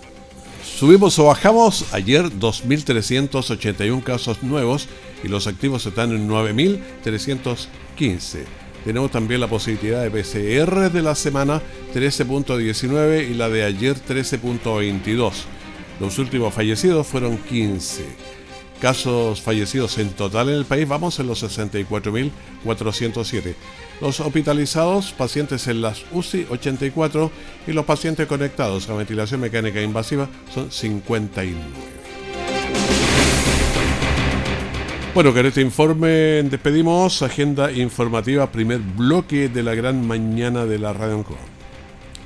Subimos 0.78 1.18
o 1.18 1.24
bajamos 1.24 1.92
ayer 1.92 2.26
2.381 2.26 4.02
casos 4.02 4.42
nuevos 4.42 4.88
y 5.24 5.28
los 5.28 5.46
activos 5.46 5.86
están 5.86 6.12
en 6.12 6.28
9.315. 6.28 8.44
Tenemos 8.84 9.10
también 9.10 9.40
la 9.40 9.48
positividad 9.48 10.02
de 10.02 10.10
PCR 10.10 10.90
de 10.90 11.02
la 11.02 11.14
semana 11.14 11.62
13.19 11.94 13.28
y 13.28 13.34
la 13.34 13.48
de 13.48 13.64
ayer 13.64 13.96
13.22. 13.96 15.32
Los 16.00 16.18
últimos 16.18 16.52
fallecidos 16.54 17.06
fueron 17.06 17.36
15. 17.38 18.04
Casos 18.80 19.42
fallecidos 19.42 19.98
en 19.98 20.10
total 20.10 20.50
en 20.50 20.54
el 20.54 20.64
país 20.64 20.86
vamos 20.86 21.18
en 21.18 21.26
los 21.26 21.42
64.407. 21.42 23.56
Los 24.00 24.20
hospitalizados, 24.20 25.10
pacientes 25.12 25.66
en 25.66 25.82
las 25.82 26.04
UCI 26.12 26.46
84 26.48 27.32
y 27.66 27.72
los 27.72 27.84
pacientes 27.84 28.28
conectados 28.28 28.88
a 28.88 28.94
ventilación 28.94 29.40
mecánica 29.40 29.82
invasiva 29.82 30.28
son 30.54 30.70
59. 30.70 31.58
Bueno, 35.12 35.34
con 35.34 35.46
este 35.46 35.62
informe 35.62 36.44
despedimos 36.44 37.22
agenda 37.22 37.72
informativa, 37.72 38.52
primer 38.52 38.78
bloque 38.78 39.48
de 39.48 39.64
la 39.64 39.74
gran 39.74 40.06
mañana 40.06 40.64
de 40.64 40.78
la 40.78 40.92
Radio 40.92 41.16
Ancoa. 41.16 41.57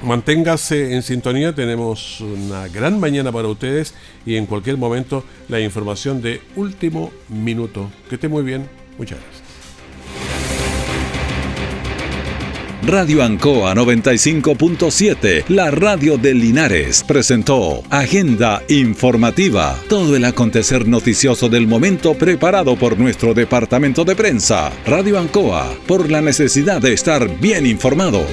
Manténgase 0.02 0.94
en 0.94 1.02
sintonía, 1.02 1.54
tenemos 1.54 2.20
una 2.20 2.66
gran 2.68 2.98
mañana 2.98 3.30
para 3.30 3.48
ustedes 3.48 3.94
y 4.26 4.34
en 4.36 4.46
cualquier 4.46 4.76
momento 4.76 5.24
la 5.48 5.60
información 5.60 6.20
de 6.20 6.40
último 6.56 7.12
minuto. 7.28 7.90
Que 8.08 8.16
esté 8.16 8.28
muy 8.28 8.42
bien, 8.42 8.68
muchas 8.98 9.18
gracias. 9.20 9.42
Radio 12.84 13.22
Ancoa 13.22 13.76
95.7, 13.76 15.44
la 15.46 15.70
radio 15.70 16.18
de 16.18 16.34
Linares, 16.34 17.04
presentó 17.04 17.84
Agenda 17.90 18.60
Informativa, 18.68 19.78
todo 19.88 20.16
el 20.16 20.24
acontecer 20.24 20.88
noticioso 20.88 21.48
del 21.48 21.68
momento 21.68 22.14
preparado 22.14 22.74
por 22.74 22.98
nuestro 22.98 23.34
departamento 23.34 24.04
de 24.04 24.16
prensa. 24.16 24.72
Radio 24.84 25.20
Ancoa, 25.20 25.72
por 25.86 26.10
la 26.10 26.20
necesidad 26.20 26.80
de 26.80 26.92
estar 26.92 27.38
bien 27.38 27.66
informado. 27.66 28.26